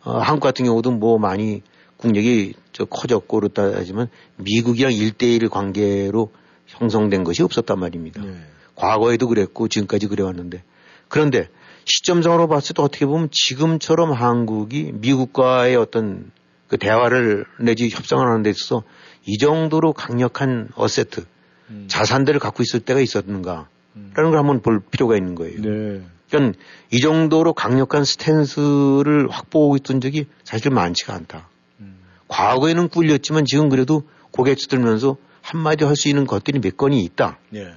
[0.03, 1.61] 어, 한국 같은 경우도 뭐 많이
[1.97, 6.31] 국력이 저 커졌고 그렇다 하지만 미국이랑 일대일 관계로
[6.65, 8.25] 형성된 것이 없었단 말입니다.
[8.25, 8.33] 예.
[8.75, 10.63] 과거에도 그랬고 지금까지 그래왔는데
[11.07, 11.47] 그런데
[11.91, 16.31] 시점상으로 봤을 때 어떻게 보면 지금처럼 한국이 미국과의 어떤
[16.67, 18.83] 그 대화를 내지 협상을 하는 데 있어서
[19.25, 21.25] 이 정도로 강력한 어세트,
[21.69, 21.85] 음.
[21.87, 23.67] 자산들을 갖고 있을 때가 있었는가.
[23.97, 24.11] 음.
[24.15, 25.61] 라는 걸 한번 볼 필요가 있는 거예요.
[25.61, 26.01] 네.
[26.29, 26.57] 그러니까
[26.91, 31.49] 이 정도로 강력한 스탠스를 확보하고 있던 적이 사실 많지가 않다.
[31.81, 31.97] 음.
[32.29, 37.37] 과거에는 꿀렸지만 지금 그래도 고개 쳐들면서 한마디 할 수 있는 것들이 몇 건이 있다.
[37.49, 37.73] 네.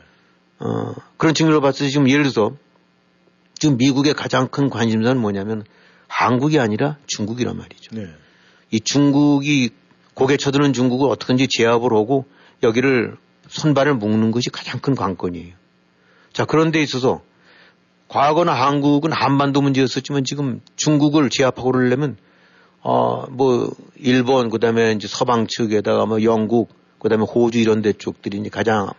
[0.61, 2.57] 어, 그런 측면으로 봤을 때 지금 예를 들어서
[3.65, 5.65] 지금 미국의 가장 큰 관심사는 뭐냐면
[6.07, 7.97] 한국이 아니라 중국이란 말이죠.
[7.97, 8.09] 네.
[8.71, 9.71] 이 중국이
[10.13, 12.27] 고개 쳐드는 중국을 어떻게든지 제압을 하고
[12.63, 13.17] 여기를
[13.49, 15.55] 손발을 묶는 것이 가장 큰 관건이에요.
[16.35, 17.23] 자, 그런 데 있어서
[18.09, 22.19] 과거는 한국은 한반도 문제였었지만 지금 중국을 제압하고 그러려면
[22.83, 27.95] 어, 뭐, 일본, 그 다음에 이제 서방 측에다가 뭐 영국, 그 다음에 호주 이런 데
[27.95, 28.91] 쪽들이 이제 가장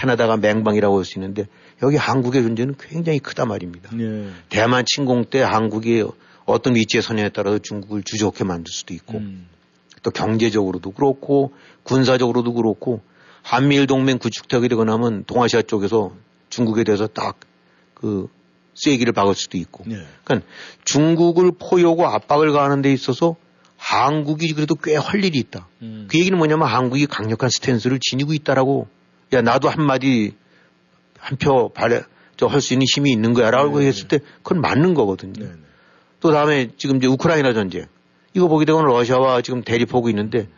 [0.00, 1.46] 캐나다가 맹방이라고 할 수 있는데
[1.82, 3.90] 여기 한국의 존재는 굉장히 크다 말입니다.
[3.94, 4.30] 네.
[4.48, 6.04] 대만 침공 때 한국이
[6.46, 9.46] 어떤 위치에 서냐에 따라서 중국을 주저케 만들 수도 있고 음.
[10.02, 13.02] 또 경제적으로도 그렇고 군사적으로도 그렇고
[13.42, 16.12] 한미일 동맹 구축되게 되고 나면 동아시아 쪽에서
[16.48, 18.28] 중국에 대해서 딱그
[18.74, 19.84] 쐐기를 박을 수도 있고.
[19.86, 19.96] 네.
[20.24, 20.48] 그러니까
[20.84, 23.36] 중국을 포효고 압박을 가하는 데 있어서
[23.76, 25.68] 한국이 그래도 꽤 할 일이 있다.
[25.82, 26.06] 음.
[26.10, 28.88] 그 얘기는 뭐냐면 한국이 강력한 스탠스를 지니고 있다라고
[29.32, 30.34] 야 나도 한 마디
[31.18, 32.02] 한 표 발에
[32.36, 33.86] 저할 수 있는 힘이 있는 거야라고 네.
[33.86, 35.44] 했을 때 그건 맞는 거거든요.
[35.44, 35.52] 네.
[36.20, 37.86] 또 다음에 지금 이제 우크라이나 전쟁
[38.34, 40.48] 이거 보게 되면 러시아와 지금 대립하고 있는데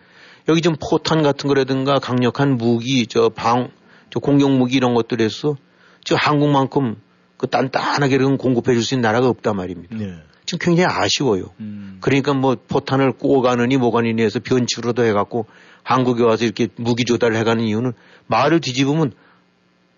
[0.49, 3.70] 여기 좀 포탄 같은 거라든가 강력한 무기, 저 방,
[4.11, 5.57] 저 공격 무기 이런 것들에서
[6.05, 6.97] 지금 한국만큼
[7.37, 9.97] 그 단단하게 그런 공급해 줄 수 있는 나라가 없단 말입니다.
[9.97, 10.14] 네.
[10.45, 11.51] 지금 굉장히 아쉬워요.
[11.61, 11.99] 음.
[12.01, 15.47] 그러니까 뭐 포탄을 꼬가느니 뭐가느니 해서 변칙으로도 해갖고
[15.82, 17.93] 한국에 와서 이렇게 무기 조달을 해가는 이유는
[18.26, 19.12] 말을 뒤집으면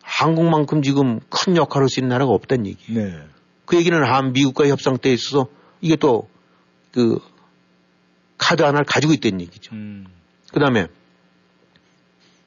[0.03, 3.03] 한국만큼 지금 큰 역할을 있는 나라가 없다는 얘기예요.
[3.03, 3.19] 네.
[3.65, 5.49] 그 얘기는 한 미국과 협상 때 있어서
[5.81, 6.29] 이게 또
[6.95, 7.19] 그
[8.39, 9.75] 카드 하나를 가지고 있다는 얘기죠.
[9.75, 10.07] 음.
[10.53, 10.87] 그 다음에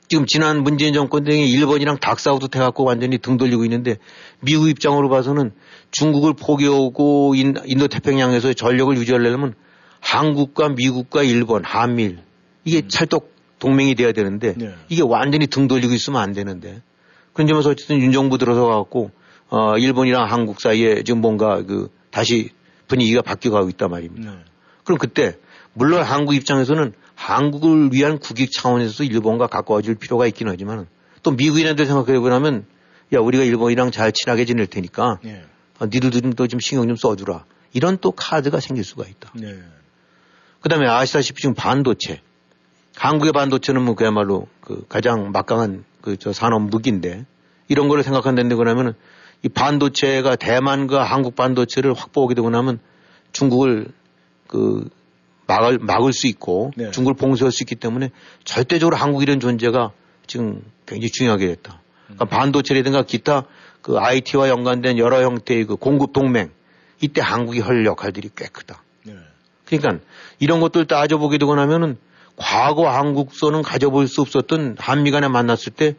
[0.07, 3.97] 지금 지난 문재인 정권 등에 일본이랑 닥사우드 해갖고 완전히 등 돌리고 있는데
[4.39, 5.51] 미국 입장으로 봐서는
[5.91, 9.53] 중국을 포기하고 인도 태평양에서 전력을 유지하려면
[9.99, 12.19] 한국과 미국과 일본, 한밀
[12.63, 12.89] 이게 음.
[12.89, 14.75] 찰떡 동맹이 돼야 되는데 네.
[14.87, 16.81] 이게 완전히 등 돌리고 있으면 안 되는데
[17.33, 19.11] 그런 점에서 어쨌든 윤 정부 들어서 갖고
[19.49, 22.51] 어 일본이랑 한국 사이에 지금 뭔가 그 다시
[22.87, 24.31] 분위기가 바뀌어가고 있단 말입니다.
[24.31, 24.37] 네.
[24.83, 25.37] 그럼 그때
[25.73, 30.87] 물론 한국 입장에서는 한국을 위한 국익 차원에서 일본과 가까워질 필요가 있긴 하지만
[31.23, 32.65] 또 미국인한테 생각해 보면
[33.13, 35.43] 야 우리가 일본이랑 잘 친하게 지낼 테니까 네.
[35.79, 39.31] 어, 니들도 좀, 좀 신경 좀 써주라 이런 또 카드가 생길 수가 있다.
[39.33, 39.59] 네.
[40.61, 42.21] 그 다음에 아시다시피 지금 반도체.
[42.95, 47.25] 한국의 반도체는 뭐 그야말로 그 가장 막강한 그 저 산업 무기인데
[47.67, 48.93] 이런 거를 생각한다는데 그러면은
[49.43, 52.79] 이 반도체가 대만과 한국 반도체를 확보하게 되고 나면
[53.33, 53.87] 중국을
[54.47, 54.89] 그
[55.47, 56.91] 막을, 막을 수 있고 네.
[56.91, 58.11] 중국을 봉쇄할 수 있기 때문에
[58.43, 59.91] 절대적으로 한국이라는 존재가
[60.27, 61.81] 지금 굉장히 중요하게 됐다.
[62.05, 62.27] 그러니까 음.
[62.27, 63.45] 반도체라든가 기타
[63.81, 66.51] 그 IT와 연관된 여러 형태의 그 공급 동맹
[67.01, 68.83] 이때 한국이 할 역할들이 꽤 크다.
[69.03, 69.13] 네.
[69.65, 70.03] 그러니까
[70.39, 71.97] 이런 것들 따져보게 되고 나면은
[72.35, 75.95] 과거 한국서는 가져볼 수 없었던 한미 간에 만났을 때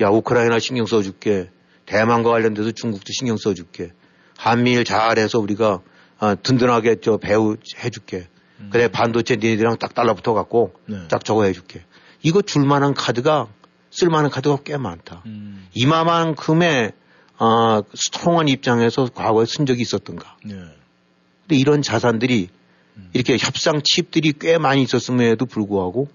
[0.00, 1.50] 야, 우크라이나 신경 써줄게.
[1.86, 3.92] 대만과 관련돼서 중국도 신경 써줄게.
[4.36, 5.80] 한미일 잘해서 우리가
[6.18, 8.28] 어, 든든하게 저 배우 해줄게.
[8.62, 8.70] 음.
[8.70, 11.08] 그래 반도체 니네들이랑 딱 달라붙어 갖고 네.
[11.08, 11.84] 딱 저거 해줄게.
[12.22, 13.48] 이거 줄만한 카드가
[13.90, 15.22] 쓸만한 카드가 꽤 많다.
[15.26, 15.68] 음.
[15.74, 16.92] 이마만큼의
[17.38, 20.36] 어, 스트롱한 입장에서 과거에 쓴 적이 있었던가.
[20.44, 20.54] 네.
[20.54, 22.48] 근데 이런 자산들이
[22.96, 23.10] 음.
[23.12, 26.08] 이렇게 협상 칩들이 꽤 많이 있었음에도 불구하고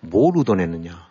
[0.00, 1.08] 뭘 얻어냈느냐.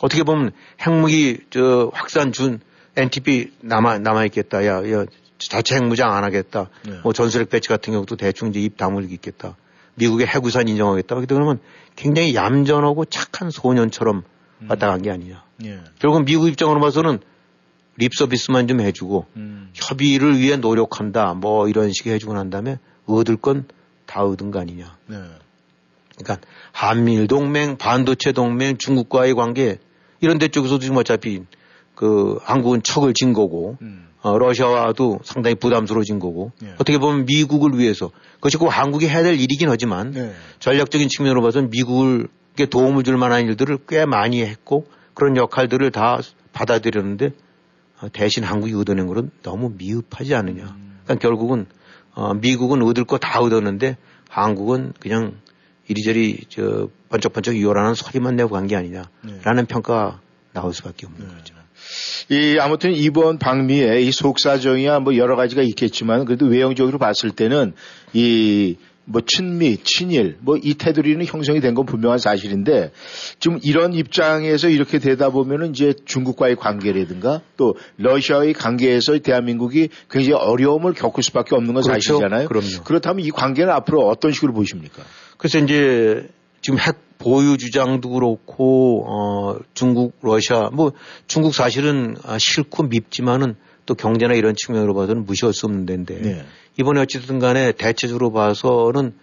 [0.00, 2.60] 어떻게 보면 핵무기 저 확산 준
[2.96, 4.64] NTP 남아 남아 있겠다.
[4.66, 5.04] 야, 야
[5.38, 6.70] 자체 핵무장 안 하겠다.
[6.86, 6.98] 네.
[7.02, 9.56] 뭐 전술핵 배치 같은 경우도 대충 이제 입 다물고 있겠다.
[9.96, 11.14] 미국의 핵우산 인정하겠다.
[11.28, 11.60] 그러면
[11.96, 14.22] 굉장히 얌전하고 착한 소년처럼
[14.62, 14.66] 음.
[14.70, 15.44] 왔다 간 게 아니냐.
[15.64, 15.80] 예.
[15.98, 17.20] 결국은 미국 입장으로 봐서는
[17.96, 19.70] 립 서비스만 좀 해주고 음.
[19.74, 21.34] 협의를 위해 노력한다.
[21.34, 23.66] 뭐 이런 식의 해주고 난 다음에 얻을 건
[24.06, 24.96] 다 얻은 거 아니냐.
[25.06, 25.16] 네.
[26.18, 29.78] 그러니까 한미일 동맹, 반도체 동맹, 중국과의 관계
[30.20, 31.42] 이런 데 쪽에서도 지금 어차피
[31.94, 34.08] 그 한국은 척을 진 거고 음.
[34.24, 36.72] 어, 러시아와도 상당히 부담스러워진 거고 예.
[36.74, 40.32] 어떻게 보면 미국을 위해서 그것이 꼭 한국이 해야 될 일이긴 하지만 네.
[40.60, 46.20] 전략적인 측면으로 봐서는 미국에게 도움을 줄 만한 일들을 꽤 많이 했고 그런 역할들을 다
[46.54, 47.32] 받아들였는데
[48.00, 50.64] 어, 대신 한국이 얻어낸 것은 너무 미흡하지 않느냐.
[50.64, 51.00] 음.
[51.04, 51.66] 그러니까 결국은
[52.14, 53.98] 어, 미국은 얻을 거 다 얻었는데
[54.30, 55.34] 한국은 그냥
[55.86, 59.64] 이리저리 저 번쩍번쩍 이어라는 소리만 내고 간 게 아니냐라는 네.
[59.68, 60.20] 평가가
[60.54, 61.34] 나올 수밖에 없는 네.
[61.34, 61.54] 거죠.
[62.30, 67.74] 이 아무튼 이번 방미의 이 속사정이야 뭐 여러 가지가 있겠지만 그래도 외형적으로 봤을 때는
[68.12, 72.92] 이 뭐 친미, 친일, 뭐 이 테두리는 형성이 된 건 분명한 사실인데
[73.40, 80.94] 지금 이런 입장에서 이렇게 되다 보면은 이제 중국과의 관계라든가 또 러시아의 관계에서 대한민국이 굉장히 어려움을
[80.94, 82.14] 겪을 수밖에 없는 건 그렇죠?
[82.14, 82.48] 사실이잖아요.
[82.48, 82.84] 그럼요.
[82.84, 85.02] 그렇다면 이 관계는 앞으로 어떤 식으로 보십니까?
[85.36, 86.28] 그래서 이제
[86.60, 90.92] 지금 핵 보유 주장도 그렇고 어 중국, 러시아 뭐
[91.26, 93.56] 중국 사실은 아, 싫고 밉지만은
[93.86, 96.44] 또 경제나 이런 측면으로 봐서는 무시할 수 없는 데인데 네.
[96.78, 99.14] 이번에 어쨌든 간에 대체적으로 봐서는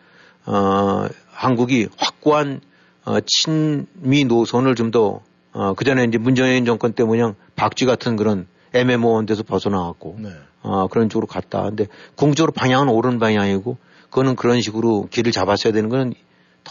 [0.47, 2.61] 어 한국이 확고한
[3.05, 5.21] 어 친미 노선을 좀더
[5.53, 10.29] 어, 그전에 이제 문재인 정권 때 뭐냐 박쥐 같은 그런 애매모호한 데서 벗어나왔고 네.
[10.63, 11.63] 어, 그런 쪽으로 갔다.
[11.63, 11.85] 근데
[12.15, 13.77] 궁적으로 방향은 옳은 방향이고
[14.09, 16.15] 그거는 그런 식으로 길을 잡았어야 되는 거는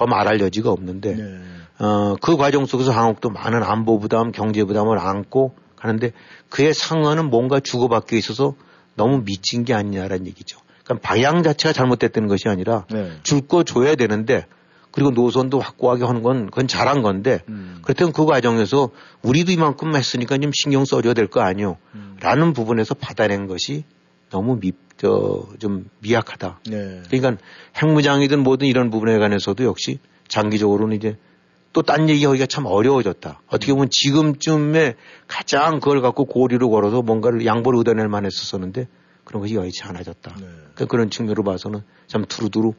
[0.01, 1.40] 더 말할 여지가 없는데 네.
[1.78, 6.12] 어, 그 과정 속에서 한국도 많은 안보 부담, 경제 부담을 안고 가는데
[6.48, 8.55] 그의 상황은 뭔가 주고받기 있어서
[8.94, 10.59] 너무 미친 게 아니냐라는 얘기죠.
[10.84, 13.11] 그러니까 방향 자체가 잘못됐다는 것이 아니라 네.
[13.24, 14.46] 줄거 줘야 되는데
[14.90, 17.80] 그리고 노선도 확고하게 하는 건 그건 잘한 건데 음.
[17.82, 18.88] 그렇다면 그 과정에서
[19.22, 21.76] 우리도 이만큼 했으니까 좀 신경 써줘야 될 거 아니요.
[21.94, 22.16] 음.
[22.20, 23.84] 라는 부분에서 받아낸 것이
[24.30, 26.61] 너무 미, 저, 좀 미약하다.
[26.68, 27.01] 네.
[27.11, 27.42] 그러니까
[27.82, 29.98] 핵무장이든 뭐든 이런 부분에 관해서도 역시
[30.28, 31.16] 장기적으로는 이제
[31.72, 33.40] 또 딴 얘기하기가 참 어려워졌다.
[33.46, 34.96] 어떻게 보면 지금쯤에
[35.26, 38.88] 가장 그걸 갖고 고리로 걸어서 뭔가를 양보를 얻어낼 만 했었었는데
[39.24, 40.34] 그런 것이 여의치 않아졌다.
[40.34, 40.42] 네.
[40.42, 42.74] 그러니까 그런 측면으로 봐서는 참 두루두루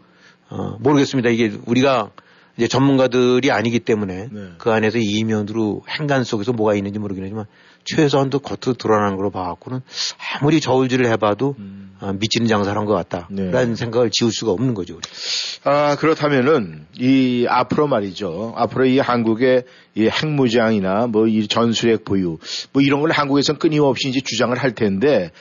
[0.50, 1.30] 어, 모르겠습니다.
[1.30, 2.12] 이게 우리가
[2.58, 4.50] 이제 전문가들이 아니기 때문에 네.
[4.58, 7.46] 그 안에서 이면으로 행간 속에서 뭐가 있는지 모르겠지만
[7.86, 9.82] 최소한도 겉으로 드러나는 걸로 봐갖고는
[10.40, 11.96] 아무리 저울질을 해봐도 음.
[12.00, 13.76] 아, 미치는 장사를 한 것 같다라는 네.
[13.76, 15.00] 생각을 지울 수가 없는 거죠.
[15.64, 18.54] 아 그렇다면은 이 앞으로 말이죠.
[18.58, 19.64] 앞으로 이 한국의
[19.96, 22.38] 이 핵무장이나 뭐 이 전술핵 보유
[22.74, 25.32] 뭐 이런 걸 한국에서는 끊임없이 이제 주장을 할 텐데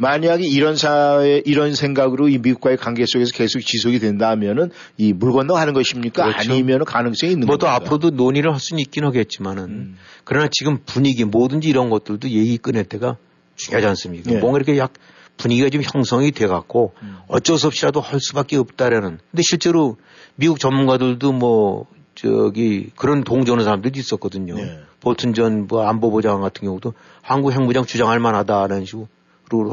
[0.00, 5.52] 만약에 이런 사회, 이런 생각으로 이 미국과의 관계 속에서 계속 지속이 된다면은 이 물 건너
[5.52, 6.24] 가는 것입니까?
[6.24, 6.52] 그렇죠.
[6.52, 9.96] 아니면 가능성이 있는 뭐또 앞으로도 논의를 할 수는 있긴 하겠지만은 음.
[10.24, 13.18] 그러나 지금 분위기 뭐든지 이런 것들도 얘기 꺼낼 때가
[13.56, 14.30] 중요하지 않습니까?
[14.30, 14.38] 네.
[14.38, 14.94] 뭔가 이렇게 약
[15.36, 17.18] 분위기가 좀 형성이 돼 갖고 음.
[17.28, 19.18] 어쩔 수 없이라도 할 수밖에 없다라는.
[19.30, 19.98] 근데 실제로
[20.34, 21.84] 미국 전문가들도 뭐
[22.14, 24.54] 저기 그런 동조하는 사람들도 있었거든요.
[24.54, 24.78] 네.
[25.00, 29.08] 볼튼 전뭐 안보보장 같은 경우도 한국 핵무장 주장할 만하다라는 식으로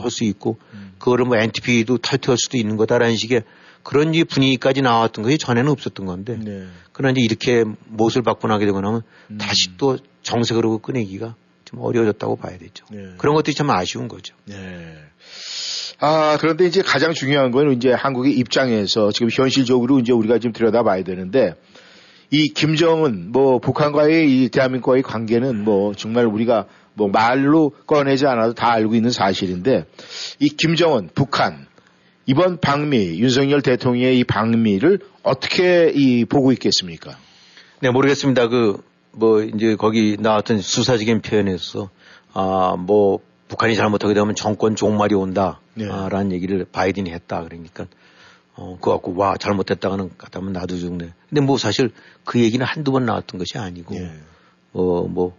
[0.02, 0.94] 할 수 있고 음.
[1.00, 3.44] 그거를 뭐 NTP도 탈퇴할 수도 있는 거다라는 식의
[3.84, 6.66] 그런 분위기까지 나왔던 것이 전에는 없었던 건데 네.
[6.92, 9.02] 그러나 이제 이렇게 못을 바꾸나게 되고 나면
[9.32, 9.38] 음.
[9.38, 12.86] 다시 또 정색으로 꺼내기가 좀 어려워졌다고 봐야 되죠.
[12.92, 13.14] 네.
[13.18, 14.36] 그런 것들이 참 아쉬운 거죠.
[14.46, 14.56] 네.
[16.00, 21.04] 아, 그런데 이제 가장 중요한 건 이제 한국의 입장에서 지금 현실적으로 이제 우리가 좀 들여다봐야
[21.04, 21.56] 되는데
[22.30, 26.68] 이 김정은 뭐 북한과의 이 대한민국과의 관계는 뭐 정말 우리가
[26.98, 29.86] 뭐 말로 꺼내지 않아도 다 알고 있는 사실인데
[30.40, 31.68] 이 김정은 북한
[32.26, 37.18] 이번 방미 윤석열 대통령의 이 방미를 어떻게 이 보고 있겠습니까?
[37.82, 38.50] 네 모르겠습니다.
[38.50, 38.88] 그
[39.18, 41.90] 뭐 이제 거기 나왔던 수사적인 표현에서
[42.34, 46.36] 아뭐 북한이 잘못하게 되면 정권 종말이 온다라는 네.
[46.36, 47.88] 얘기를 바이든이 했다 그러니까
[48.54, 51.14] 어, 그거 갖고, 와, 잘못했다가는, 갖다면 나도 죽네.
[51.30, 51.92] 근데 뭐 사실
[52.26, 54.12] 그 얘기는 한두 번 나왔던 것이 아니고, 예.
[54.72, 55.38] 뭐, 뭐,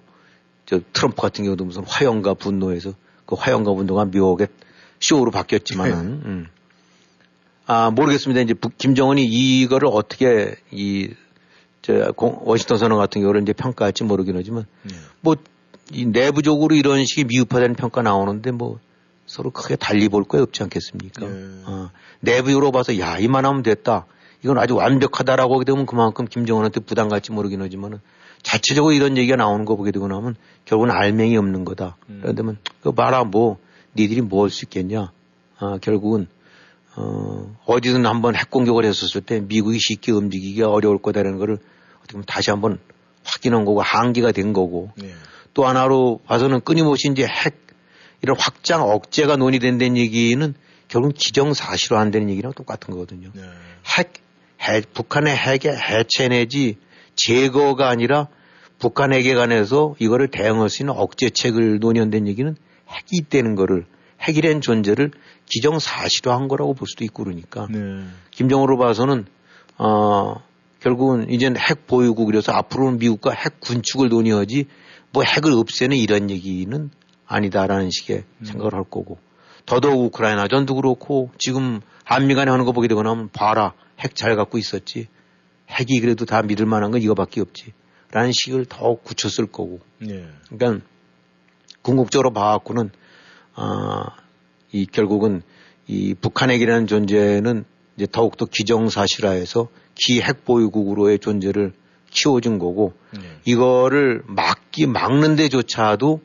[0.68, 2.92] 저 트럼프 같은 경우도 무슨 화영과 분노에서
[3.24, 4.48] 그 화영과 분노가 묘하게
[5.00, 6.28] 쇼로 바뀌었지만은, 예.
[6.28, 6.46] 음.
[7.66, 8.42] 아, 모르겠습니다.
[8.42, 11.08] 이제 북, 김정은이 이거를 어떻게 이,
[11.80, 14.96] 저, 공, 워싱턴 선언 같은 경우를 이제 평가할지 모르긴 하지만, 예.
[15.22, 15.36] 뭐,
[15.90, 18.78] 이 내부적으로 이런 식의 미흡하다는 평가 나오는데 뭐,
[19.26, 21.26] 서로 크게 달리 볼거 없지 않겠습니까?
[21.26, 21.30] 예.
[21.64, 21.90] 어,
[22.20, 24.04] 내부로 봐서 야 이만하면 됐다.
[24.44, 28.00] 이건 아주 완벽하다라고 하게 되면 그만큼 김정은한테 부담 갈지 모르긴 하지만은
[28.42, 31.96] 자체적으로 이런 얘기가 나오는 거 보게 되고 나면 결국은 알맹이 없는 거다.
[32.08, 32.22] 음.
[32.24, 33.58] 그러면 그 봐라 뭐
[33.96, 35.12] 니들이 뭐 할 수 있겠냐.
[35.58, 36.28] 아, 결국은
[36.96, 41.58] 어, 어디든 한번 핵 공격을 했었을 때 미국이 쉽게 움직이기가 어려울 거다라는 거를
[41.98, 42.78] 어떻게 보면 다시 한번
[43.24, 45.12] 확인한 거고 한계가 된 거고 네.
[45.54, 47.66] 또 하나로 봐서는 끊임없이 이제 핵
[48.22, 50.54] 이런 확장 억제가 논의된다는 얘기는
[50.88, 53.30] 결국 기정사실화한다는 얘기랑 똑같은 거거든요.
[53.34, 53.42] 네.
[53.96, 54.14] 핵,
[54.60, 56.78] 핵, 북한의 핵의 해체 내지
[57.18, 58.28] 제거가 아니라
[58.78, 62.56] 북한에게 관해서 이거를 대응할 수 있는 억제책을 논의한다는 얘기는
[62.88, 63.84] 핵이 있다는 거를
[64.22, 65.10] 핵이란 존재를
[65.46, 68.04] 기정사실화한 거라고 볼 수도 있고 그러니까 네.
[68.30, 69.26] 김정으로 봐서는
[69.78, 70.36] 어
[70.80, 74.66] 결국은 이제는 핵 보유국이라서 앞으로는 미국과 핵 군축을 논의하지
[75.12, 76.90] 뭐 핵을 없애는 이런 얘기는
[77.26, 78.44] 아니다라는 식의 음.
[78.44, 79.18] 생각을 할 거고
[79.66, 84.36] 더더욱 우크라이나 전도 그렇고 지금 한미 간에 하는 거 보게 되고 나면 봐라 핵 잘
[84.36, 85.08] 갖고 있었지
[85.68, 87.72] 핵이 그래도 다 믿을 만한 건 이거밖에 없지
[88.10, 90.26] 라는 식을 더욱 굳혔을 거고 네.
[90.48, 90.84] 그러니까
[91.82, 92.90] 궁극적으로 봐갖고는
[93.54, 94.16] 아,
[94.72, 95.42] 이 결국은
[95.86, 97.64] 이 북한핵이라는 존재는
[97.96, 101.72] 이제 더욱더 기정사실화해서 기핵 보유국으로의 존재를
[102.10, 103.20] 키워준 거고 네.
[103.44, 106.22] 이거를 막기 막는 데조차도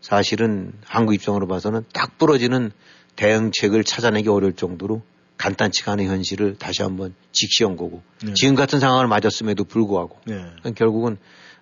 [0.00, 2.70] 사실은 한국 입장으로 봐서는 딱 부러지는
[3.16, 5.02] 대응책을 찾아내기 어려울 정도로
[5.38, 8.32] 간단치가 않은 현실을 다시 한번 직시한 거고 네.
[8.34, 10.72] 지금 같은 상황을 맞았음에도 불구하고 네.
[10.74, 11.18] 결국은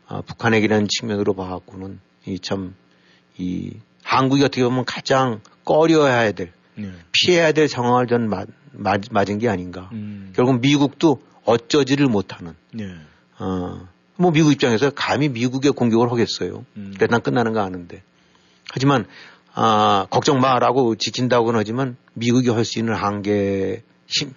[0.07, 2.71] 아, 북한 핵이라는 측면으로 봐갖고는 이 참이
[3.39, 3.73] 이
[4.03, 6.93] 한국이 어떻게 보면 가장 꺼려야 될 네.
[7.13, 9.89] 피해야 될 상황을 전 맞, 맞, 맞은 게 아닌가.
[9.93, 10.33] 음.
[10.35, 12.55] 결국 미국도 어쩌지를 못하는.
[12.73, 12.95] 네.
[13.39, 16.65] 어, 뭐 미국 입장에서 감히 미국의 공격을 하겠어요.
[16.77, 16.95] 음.
[16.99, 18.03] 그난 끝나는 거 아는데.
[18.71, 19.07] 하지만
[19.55, 24.35] 아, 걱정 마라고 지킨다고는 하지만 미국이 할 수 있는 한계 힘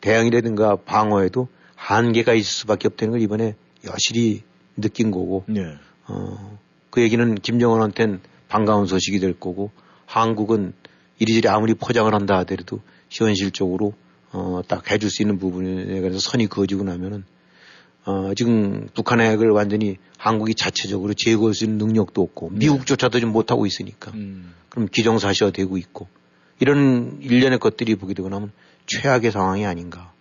[0.00, 3.54] 대응이라든가 방어에도 한계가 있을 수밖에 없다는 걸 이번에
[3.84, 4.42] 여실히
[4.76, 5.74] 느낀 거고 네.
[6.06, 6.58] 어,
[6.90, 9.70] 그 얘기는 김정은한테는 반가운 소식이 될 거고
[10.06, 10.72] 한국은
[11.18, 13.94] 이리저리 아무리 포장을 한다 하더라도 현실적으로
[14.32, 17.24] 어, 딱 해줄 수 있는 부분에 관해서 선이 그어지고 나면은
[18.04, 22.58] 어, 지금 북한의 핵을 완전히 한국이 자체적으로 제거할 수 있는 능력도 없고 네.
[22.60, 24.54] 미국조차도 좀 못하고 있으니까 음.
[24.68, 26.08] 그럼 기정사실화 되고 있고
[26.60, 28.52] 이런 일련의 것들이 보게 되고 나면
[28.86, 30.12] 최악의 상황이 아닌가.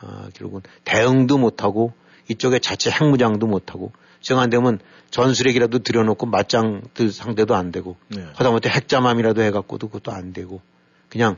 [0.00, 1.92] 아, 결국은 대응도 못하고
[2.28, 8.24] 이쪽에 자체 핵무장도 못하고 정 안 되면 전술핵이라도 들여놓고 맞짱 들 상대도 안 되고 네.
[8.34, 10.60] 하다못해 핵잠함이라도 해갖고도 그것도 안 되고
[11.08, 11.36] 그냥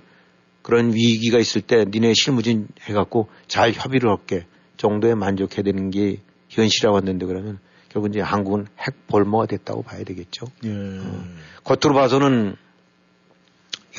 [0.63, 4.47] 그런 위기가 있을 때 니네 실무진 해갖고 잘 협의를 할게
[4.79, 7.59] 정도에 만족해야 되는 게 현실이라고 했는데 그러면
[7.91, 10.47] 결국 이제 한국은 핵 볼모가 됐다고 봐야 되겠죠.
[10.65, 10.71] 예.
[10.71, 11.25] 어.
[11.65, 12.57] 겉으로 봐서는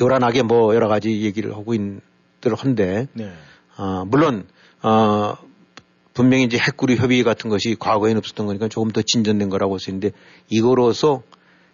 [0.00, 3.32] 요란하게 뭐 여러 가지 얘기를 하고 있들 한데, 네.
[3.76, 4.46] 어, 물론,
[4.82, 5.36] 어,
[6.14, 10.10] 분명히 이제 핵구리 협의 같은 것이 과거에는 없었던 거니까 조금 더 진전된 거라고 있는데
[10.48, 11.22] 이거로서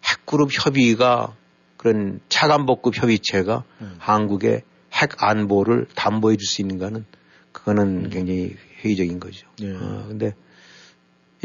[0.05, 1.35] 핵그룹 협의가
[1.77, 3.97] 그런 차관복급 협의체가 음.
[3.99, 7.05] 한국의 핵 안보를 담보해 줄 수 있는가는
[7.53, 8.11] 그거는 음.
[8.11, 8.55] 굉장히
[8.87, 9.47] 회의적인 거죠.
[9.62, 9.72] 예.
[9.72, 10.34] 어, 근데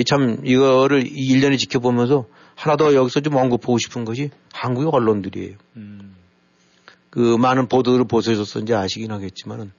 [0.05, 2.25] 참 이거를 1년을 지켜보면서
[2.55, 5.55] 하나 더 여기서 좀 언급하고 싶은 것이 한국의 언론들이에요.
[5.77, 6.15] 음.
[7.09, 9.71] 그 많은 보도를 보셔서 이제 아시긴 하겠지만은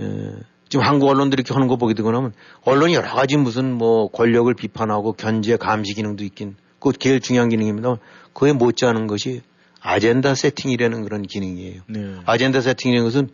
[0.00, 0.32] 에,
[0.68, 4.52] 지금 한국 언론들이 이렇게 하는 거 보게 되고 나면 언론이 여러 가지 무슨 뭐 권력을
[4.52, 7.96] 비판하고 견제 감시 기능도 있긴 그것 제일 중요한 기능입니다.
[8.34, 9.42] 그에 못지않은 것이
[9.80, 11.82] 아젠다 세팅이라는 그런 기능이에요.
[11.86, 12.16] 네.
[12.26, 13.30] 아젠다 세팅이라는 것은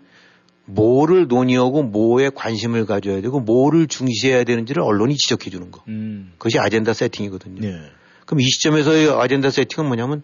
[0.65, 5.83] 뭐를 논의하고 뭐에 관심을 가져야 되고 뭐를 중시해야 되는지를 언론이 지적해 주는 거.
[5.89, 6.33] 음.
[6.39, 7.61] 그것이 아젠다 세팅이거든요.
[7.61, 7.81] 네.
[8.27, 10.23] 그럼 이 시점에서의 아젠다 세팅은 뭐냐면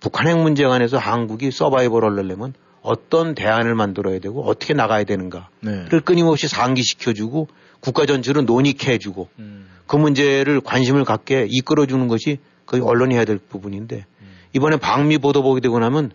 [0.00, 5.86] 북한 핵 문제에 관해서 한국이 서바이벌 하려면 어떤 대안을 만들어야 되고 어떻게 나가야 되는가를 네.
[6.04, 7.48] 끊임없이 상기시켜주고
[7.80, 9.68] 국가 전체를 논의해주고 음.
[9.86, 14.06] 그 문제를 관심을 갖게 이끌어주는 것이 거의 언론이 해야 될 부분인데
[14.54, 16.12] 이번에 방미 보도 보게 되고 나면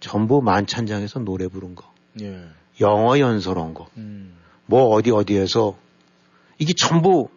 [0.00, 2.42] 전부 만찬장에서 노래 부른 거, 예.
[2.80, 4.34] 영어 연설한 거, 음.
[4.66, 5.76] 뭐 어디 어디에서
[6.58, 7.28] 이게 전부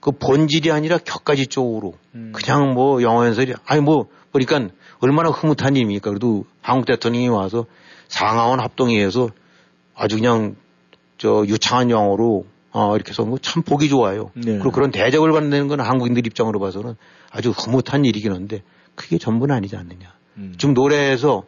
[0.00, 2.32] 그 본질이 아니라 격가지 쪽으로 음.
[2.34, 6.10] 그냥 뭐 영어 연설이 아니 뭐 그러니까 얼마나 흐뭇한 일입니까?
[6.10, 7.66] 그래도 한국 대통령이 와서
[8.08, 9.30] 상하원 합동회에서
[9.94, 10.56] 아주 그냥
[11.18, 14.30] 저 유창한 영어로 어 이렇게 해서 뭐참 보기 좋아요.
[14.34, 14.58] 네.
[14.58, 16.94] 그리고 그런 대접을 받는 건 한국인들 입장으로 봐서는
[17.30, 18.62] 아주 흐뭇한 일이긴 한데
[18.94, 20.12] 그게 전부는 아니지 않느냐.
[20.36, 20.54] 음.
[20.58, 21.44] 지금 노래에서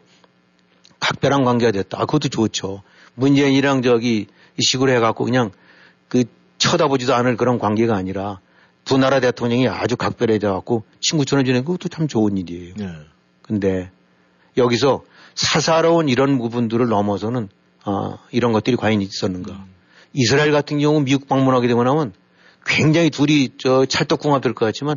[1.01, 1.99] 각별한 관계가 됐다.
[2.01, 2.83] 아, 그것도 좋죠.
[3.19, 5.51] 문재인이랑 저기 이 식으로 해갖고 그냥
[6.09, 6.25] 그
[6.59, 8.41] 쳐다보지도 않을 그런 관계가 아니라
[8.85, 12.75] 두 나라 대통령이 아주 각별해져갖고 친구처럼 지내는 것도 참 좋은 일이에요.
[12.77, 12.87] 네.
[13.43, 13.91] 근데
[14.57, 15.05] 여기서
[15.35, 17.49] 사사로운 이런 부분들을 넘어서는
[17.85, 19.65] 아, 이런 것들이 과연 있었는가.
[20.15, 22.13] 이스라엘 같은 경우 미국 방문하게 되고 나면
[22.67, 24.97] 굉장히 둘이 저 찰떡궁합 될 것 같지만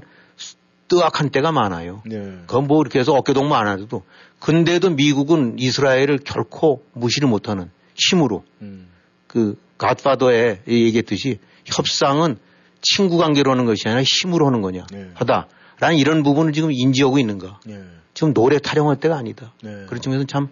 [0.88, 2.02] 뜨악한 때가 많아요.
[2.06, 2.18] 네.
[2.48, 4.04] 그건 뭐 이렇게 해서 어깨동무 안 하도
[4.40, 7.70] 근데도 미국은 이스라엘을 결코 무시를 못하는
[8.10, 8.88] 힘으로 음.
[9.28, 12.38] 그 갓파더에 얘기했듯이 협상은
[12.82, 15.12] 친구 관계로 하는 것이 아니라 힘으로 하는 거냐 네.
[15.14, 17.60] 하다라는 이런 부분을 지금 인지하고 있는가.
[17.66, 17.82] 네.
[18.14, 19.54] 지금 노래 타령할 때가 아니다.
[19.64, 19.86] 네.
[19.88, 20.50] 그런 측면에서는 참,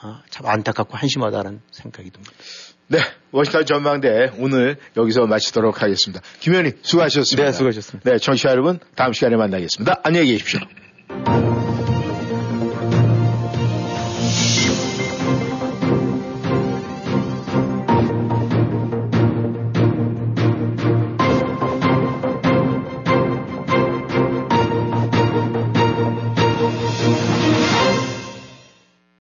[0.00, 2.32] 아, 참 안타깝고 한심하다는 생각이 듭니다.
[2.86, 2.98] 네.
[3.32, 6.22] 워싱턴 전망대 오늘 여기서 마치도록 하겠습니다.
[6.40, 7.44] 김현희 수고하셨습니다.
[7.44, 8.10] 네, 수고하셨습니다.
[8.10, 10.00] 네, 청취자 여러분 다음 시간에 만나겠습니다.
[10.02, 10.60] 안녕히 계십시오.